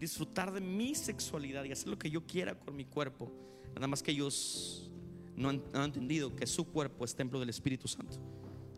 Disfrutar 0.00 0.52
de 0.52 0.60
mi 0.60 0.96
sexualidad 0.96 1.62
y 1.62 1.70
hacer 1.70 1.86
lo 1.86 1.96
que 1.96 2.10
yo 2.10 2.26
quiera 2.26 2.58
con 2.58 2.74
mi 2.74 2.86
cuerpo. 2.86 3.32
Nada 3.72 3.86
más 3.86 4.02
que 4.02 4.10
ellos 4.10 4.90
no 5.36 5.48
han, 5.48 5.62
entendido 5.74 6.34
que 6.34 6.44
su 6.44 6.64
cuerpo 6.64 7.04
es 7.04 7.14
templo 7.14 7.38
del 7.38 7.50
Espíritu 7.50 7.86
Santo. 7.86 8.18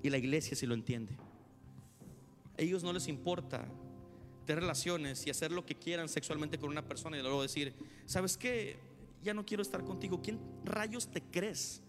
Y 0.03 0.11
la 0.11 0.19
iglesia 0.19 0.55
sí 0.55 0.67
lo 0.67 0.75
entiende. 0.75 1.17
A 2.59 2.61
ellos 2.61 2.85
no 2.85 2.93
les 2.93 3.09
importa 3.09 3.67
tener 4.49 4.63
relaciones 4.63 5.27
y 5.27 5.31
hacer 5.31 5.53
lo 5.53 5.65
que 5.65 5.77
quieran 5.77 6.09
sexualmente 6.09 6.59
con 6.59 6.71
una 6.71 6.85
persona 6.85 7.17
y 7.19 7.23
luego 7.23 7.43
decir, 7.43 7.75
¿sabes 8.07 8.37
qué? 8.37 8.79
Ya 9.23 9.35
no 9.35 9.45
quiero 9.45 9.63
estar 9.63 9.85
contigo. 9.85 10.21
¿Quién 10.23 10.41
rayos 10.65 11.09
te 11.09 11.23
crees? 11.23 11.83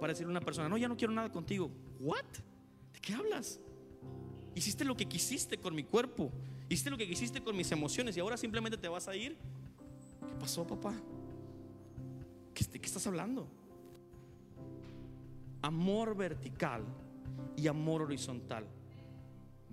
Para 0.00 0.12
decirle 0.12 0.30
a 0.30 0.36
una 0.38 0.40
persona, 0.40 0.68
no, 0.68 0.78
ya 0.78 0.88
no 0.88 0.96
quiero 0.96 1.12
nada 1.12 1.30
contigo. 1.30 1.70
¿What? 2.00 2.24
¿De 2.92 3.00
qué 3.00 3.14
hablas? 3.14 3.60
Hiciste 4.54 4.84
lo 4.84 4.96
que 4.96 5.06
quisiste 5.06 5.58
con 5.58 5.74
mi 5.74 5.84
cuerpo. 5.84 6.32
Hiciste 6.68 6.90
lo 6.90 6.96
que 6.96 7.08
quisiste 7.08 7.42
con 7.42 7.56
mis 7.56 7.70
emociones 7.72 8.16
y 8.16 8.20
ahora 8.20 8.36
simplemente 8.36 8.78
te 8.78 8.88
vas 8.88 9.08
a 9.08 9.16
ir. 9.16 9.36
¿Qué 10.20 10.34
pasó, 10.38 10.66
papá? 10.66 10.94
¿De 12.54 12.80
qué 12.80 12.86
estás 12.86 13.06
hablando? 13.06 13.48
amor 15.64 16.14
vertical 16.14 16.84
y 17.56 17.66
amor 17.68 18.02
horizontal. 18.02 18.66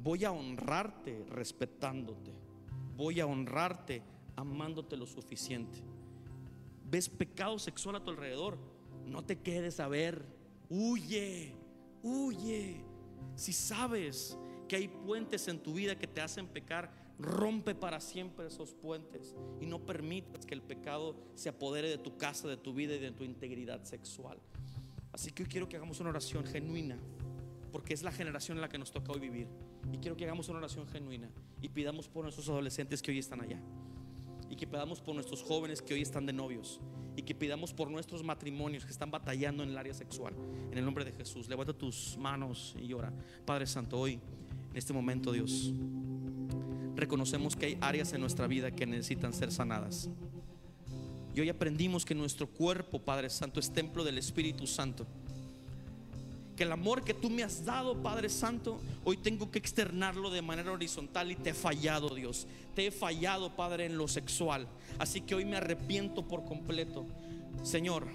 Voy 0.04 0.26
a 0.26 0.32
honrarte 0.32 1.26
respetándote. 1.30 2.34
Voy 2.96 3.20
a 3.20 3.28
honrarte 3.28 4.02
amándote 4.36 4.98
lo 4.98 5.06
suficiente. 5.06 5.84
¿Ves 6.90 7.08
pecado 7.08 7.60
sexual 7.60 7.96
a 7.96 8.04
tu 8.04 8.10
alrededor? 8.10 8.58
No 9.06 9.24
te 9.24 9.40
quedes 9.40 9.80
a 9.80 9.88
ver. 9.88 10.26
Huye, 10.70 11.54
huye. 12.02 12.84
Si 13.36 13.54
sabes 13.54 14.38
que 14.68 14.78
hay 14.78 14.88
puentes 14.88 15.48
en 15.48 15.60
tu 15.60 15.76
vida 15.76 15.96
que 15.96 16.08
te 16.08 16.22
hacen 16.22 16.48
pecar, 16.48 16.92
rompe 17.20 17.76
para 17.76 18.00
siempre 18.00 18.48
esos 18.48 18.74
puentes 18.74 19.36
y 19.60 19.68
no 19.68 19.86
permitas 19.86 20.48
que 20.48 20.56
el 20.56 20.64
pecado 20.64 21.16
se 21.36 21.50
apodere 21.50 21.90
de 21.90 22.00
tu 22.00 22.18
casa, 22.18 22.48
de 22.48 22.58
tu 22.58 22.74
vida 22.74 22.96
y 22.96 23.00
de 23.00 23.12
tu 23.12 23.24
integridad 23.24 23.84
sexual. 23.84 24.40
Así 25.12 25.32
que 25.32 25.44
hoy 25.44 25.50
quiero 25.50 25.70
que 25.70 25.76
hagamos 25.76 26.00
una 26.00 26.10
oración 26.10 26.46
genuina, 26.46 26.98
porque 27.72 27.94
es 27.94 28.04
la 28.04 28.12
generación 28.12 28.58
en 28.58 28.62
la 28.62 28.70
que 28.70 28.78
nos 28.78 28.92
toca 28.92 29.12
hoy 29.12 29.20
vivir. 29.20 29.48
Y 29.92 29.98
quiero 29.98 30.18
que 30.18 30.26
hagamos 30.26 30.50
una 30.50 30.60
oración 30.60 30.88
genuina 30.88 31.30
y 31.62 31.70
pidamos 31.70 32.08
por 32.08 32.24
nuestros 32.24 32.50
adolescentes 32.50 33.02
que 33.02 33.12
hoy 33.12 33.20
están 33.20 33.42
allá. 33.42 33.60
Y 34.50 34.56
que 34.56 34.68
pidamos 34.68 35.00
por 35.00 35.16
nuestros 35.16 35.42
jóvenes 35.44 35.82
que 35.82 35.94
hoy 35.94 36.02
están 36.02 36.26
de 36.26 36.34
novios. 36.34 36.82
Y 37.16 37.24
que 37.24 37.34
pidamos 37.34 37.74
por 37.74 37.90
nuestros 37.90 38.24
matrimonios 38.24 38.86
que 38.86 38.92
están 38.92 39.12
batallando 39.12 39.64
en 39.64 39.70
el 39.70 39.78
área 39.78 39.94
sexual. 39.94 40.34
En 40.72 40.78
el 40.78 40.84
nombre 40.84 41.06
de 41.06 41.14
Jesús, 41.14 41.48
levanta 41.48 41.74
tus 41.74 42.18
manos 42.18 42.76
y 42.80 42.88
llora. 42.88 43.14
Padre 43.46 43.66
Santo, 43.66 44.00
hoy, 44.00 44.20
en 44.72 44.78
este 44.78 44.94
momento, 44.94 45.32
Dios, 45.32 45.74
reconocemos 46.96 47.56
que 47.56 47.68
hay 47.68 47.78
áreas 47.82 48.12
en 48.14 48.22
nuestra 48.22 48.48
vida 48.48 48.72
que 48.72 48.86
necesitan 48.86 49.34
ser 49.34 49.52
sanadas. 49.52 50.10
Y 51.34 51.40
hoy 51.40 51.50
aprendimos 51.50 52.04
que 52.04 52.14
nuestro 52.14 52.48
cuerpo, 52.48 53.00
Padre 53.00 53.30
Santo, 53.30 53.60
es 53.60 53.72
templo 53.72 54.04
del 54.04 54.18
Espíritu 54.18 54.68
Santo. 54.68 55.08
Que 56.62 56.65
el 56.65 56.74
amor 56.74 57.04
que 57.04 57.15
tú 57.15 57.32
me 57.32 57.41
has 57.41 57.65
dado, 57.65 58.04
Padre 58.04 58.30
Santo, 58.30 58.80
hoy 59.04 59.17
tengo 59.17 59.50
que 59.50 59.58
externarlo 59.58 60.30
de 60.30 60.43
manera 60.43 60.71
horizontal 60.71 61.32
y 61.32 61.36
te 61.36 61.50
he 61.50 61.54
fallado, 61.56 62.13
Dios. 62.13 62.45
Te 62.76 62.86
he 62.86 62.91
fallado, 62.91 63.56
Padre, 63.56 63.88
en 63.88 63.97
lo 63.97 64.08
sexual. 64.08 64.67
Así 65.00 65.21
que 65.21 65.34
hoy 65.34 65.43
me 65.43 65.58
arrepiento 65.58 66.28
por 66.28 66.45
completo. 66.45 67.08
Señor, 67.63 68.06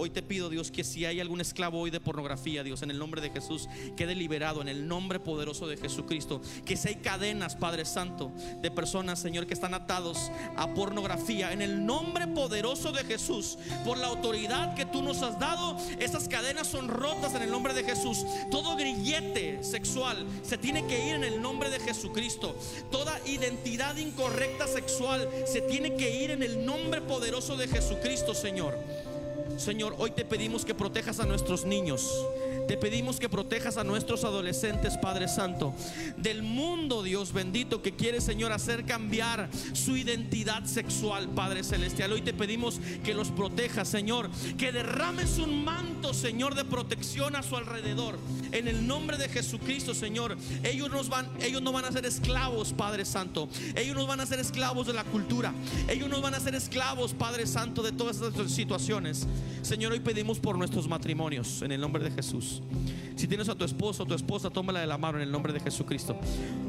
Hoy 0.00 0.10
te 0.10 0.22
pido, 0.22 0.48
Dios, 0.48 0.70
que 0.70 0.84
si 0.84 1.04
hay 1.06 1.18
algún 1.18 1.40
esclavo 1.40 1.80
hoy 1.80 1.90
de 1.90 1.98
pornografía, 1.98 2.62
Dios, 2.62 2.82
en 2.82 2.92
el 2.92 3.00
nombre 3.00 3.20
de 3.20 3.30
Jesús, 3.30 3.68
quede 3.96 4.14
liberado 4.14 4.62
en 4.62 4.68
el 4.68 4.86
nombre 4.86 5.18
poderoso 5.18 5.66
de 5.66 5.76
Jesucristo. 5.76 6.40
Que 6.64 6.76
si 6.76 6.86
hay 6.86 6.94
cadenas, 6.96 7.56
Padre 7.56 7.84
Santo, 7.84 8.30
de 8.62 8.70
personas, 8.70 9.18
Señor, 9.18 9.48
que 9.48 9.54
están 9.54 9.74
atados 9.74 10.30
a 10.56 10.72
pornografía, 10.72 11.52
en 11.52 11.62
el 11.62 11.84
nombre 11.84 12.28
poderoso 12.28 12.92
de 12.92 13.02
Jesús, 13.02 13.58
por 13.84 13.98
la 13.98 14.06
autoridad 14.06 14.76
que 14.76 14.86
tú 14.86 15.02
nos 15.02 15.20
has 15.22 15.40
dado, 15.40 15.76
esas 15.98 16.28
cadenas 16.28 16.68
son 16.68 16.86
rotas 16.86 17.34
en 17.34 17.42
el 17.42 17.50
nombre 17.50 17.74
de 17.74 17.82
Jesús. 17.82 18.24
Todo 18.52 18.76
grillete 18.76 19.64
sexual 19.64 20.24
se 20.44 20.58
tiene 20.58 20.86
que 20.86 21.08
ir 21.08 21.16
en 21.16 21.24
el 21.24 21.42
nombre 21.42 21.70
de 21.70 21.80
Jesucristo. 21.80 22.56
Toda 22.92 23.18
identidad 23.26 23.96
incorrecta 23.96 24.68
sexual 24.68 25.28
se 25.44 25.60
tiene 25.62 25.96
que 25.96 26.22
ir 26.22 26.30
en 26.30 26.44
el 26.44 26.64
nombre 26.64 27.00
poderoso 27.00 27.56
de 27.56 27.66
Jesucristo, 27.66 28.32
Señor. 28.32 28.78
Señor, 29.58 29.96
hoy 29.98 30.12
te 30.12 30.24
pedimos 30.24 30.64
que 30.64 30.72
protejas 30.72 31.18
a 31.18 31.26
nuestros 31.26 31.64
niños. 31.64 32.08
Te 32.68 32.76
pedimos 32.76 33.18
que 33.18 33.28
protejas 33.28 33.76
a 33.76 33.82
nuestros 33.82 34.22
adolescentes, 34.24 34.96
Padre 34.98 35.26
Santo, 35.26 35.74
del 36.16 36.42
mundo, 36.42 37.02
Dios 37.02 37.32
bendito, 37.32 37.82
que 37.82 37.96
quiere, 37.96 38.20
Señor, 38.20 38.52
hacer 38.52 38.84
cambiar 38.84 39.48
su 39.72 39.96
identidad 39.96 40.64
sexual, 40.64 41.28
Padre 41.30 41.64
Celestial. 41.64 42.12
Hoy 42.12 42.20
te 42.20 42.34
pedimos 42.34 42.78
que 43.02 43.14
los 43.14 43.30
protejas, 43.30 43.88
Señor, 43.88 44.30
que 44.58 44.70
derrames 44.70 45.38
un 45.38 45.64
manto, 45.64 46.14
Señor, 46.14 46.54
de 46.54 46.64
protección 46.64 47.34
a 47.36 47.42
su 47.42 47.56
alrededor. 47.56 48.18
En 48.52 48.68
el 48.68 48.86
nombre 48.86 49.16
de 49.16 49.28
Jesucristo, 49.28 49.94
Señor, 49.94 50.36
ellos, 50.62 51.08
van, 51.08 51.28
ellos 51.40 51.62
no 51.62 51.72
van 51.72 51.84
a 51.84 51.92
ser 51.92 52.06
esclavos, 52.06 52.72
Padre 52.72 53.04
Santo. 53.04 53.48
Ellos 53.74 53.96
no 53.96 54.06
van 54.06 54.20
a 54.20 54.26
ser 54.26 54.38
esclavos 54.38 54.86
de 54.86 54.92
la 54.92 55.04
cultura. 55.04 55.52
Ellos 55.88 56.08
no 56.08 56.20
van 56.20 56.34
a 56.34 56.40
ser 56.40 56.54
esclavos, 56.54 57.14
Padre 57.14 57.46
Santo, 57.46 57.82
de 57.82 57.92
todas 57.92 58.20
estas 58.20 58.50
situaciones. 58.50 59.26
Señor, 59.62 59.92
hoy 59.92 60.00
pedimos 60.00 60.38
por 60.38 60.56
nuestros 60.56 60.88
matrimonios 60.88 61.62
en 61.62 61.72
el 61.72 61.80
nombre 61.80 62.02
de 62.04 62.10
Jesús. 62.10 62.62
Si 63.16 63.26
tienes 63.26 63.48
a 63.48 63.54
tu 63.54 63.64
esposo 63.64 64.04
o 64.04 64.06
tu 64.06 64.14
esposa, 64.14 64.48
tómala 64.48 64.80
de 64.80 64.86
la 64.86 64.96
mano 64.96 65.18
en 65.18 65.24
el 65.24 65.32
nombre 65.32 65.52
de 65.52 65.60
Jesucristo. 65.60 66.16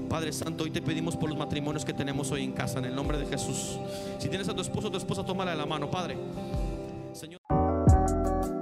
Padre 0.09 0.34
Santo, 0.34 0.63
hoy 0.63 0.71
te 0.71 0.82
pedimos 0.82 1.15
por 1.15 1.30
los 1.30 1.38
matrimonios 1.38 1.86
que 1.86 1.93
tenemos 1.93 2.32
hoy 2.32 2.43
en 2.43 2.53
casa 2.53 2.80
en 2.80 2.86
el 2.86 2.95
nombre 2.95 3.17
de 3.19 3.27
Jesús. 3.27 3.77
Si 4.17 4.30
tienes 4.30 4.49
a 4.49 4.55
tu 4.55 4.61
esposo 4.61 4.88
o 4.88 4.91
tu 4.91 4.97
esposa, 4.97 5.23
tómala 5.23 5.51
de 5.51 5.57
la 5.57 5.67
mano, 5.67 5.91
Padre. 5.91 6.17
Señor. 7.13 7.39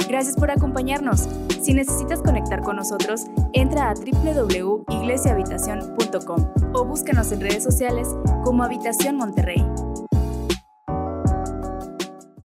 Gracias 0.07 0.35
por 0.35 0.51
acompañarnos. 0.51 1.27
Si 1.61 1.73
necesitas 1.73 2.21
conectar 2.21 2.61
con 2.61 2.75
nosotros, 2.77 3.25
entra 3.53 3.89
a 3.89 3.93
www.iglesiahabitacion.com 3.93 6.47
o 6.73 6.85
búscanos 6.85 7.31
en 7.31 7.41
redes 7.41 7.63
sociales 7.63 8.07
como 8.43 8.63
Habitación 8.63 9.15
Monterrey. 9.17 9.63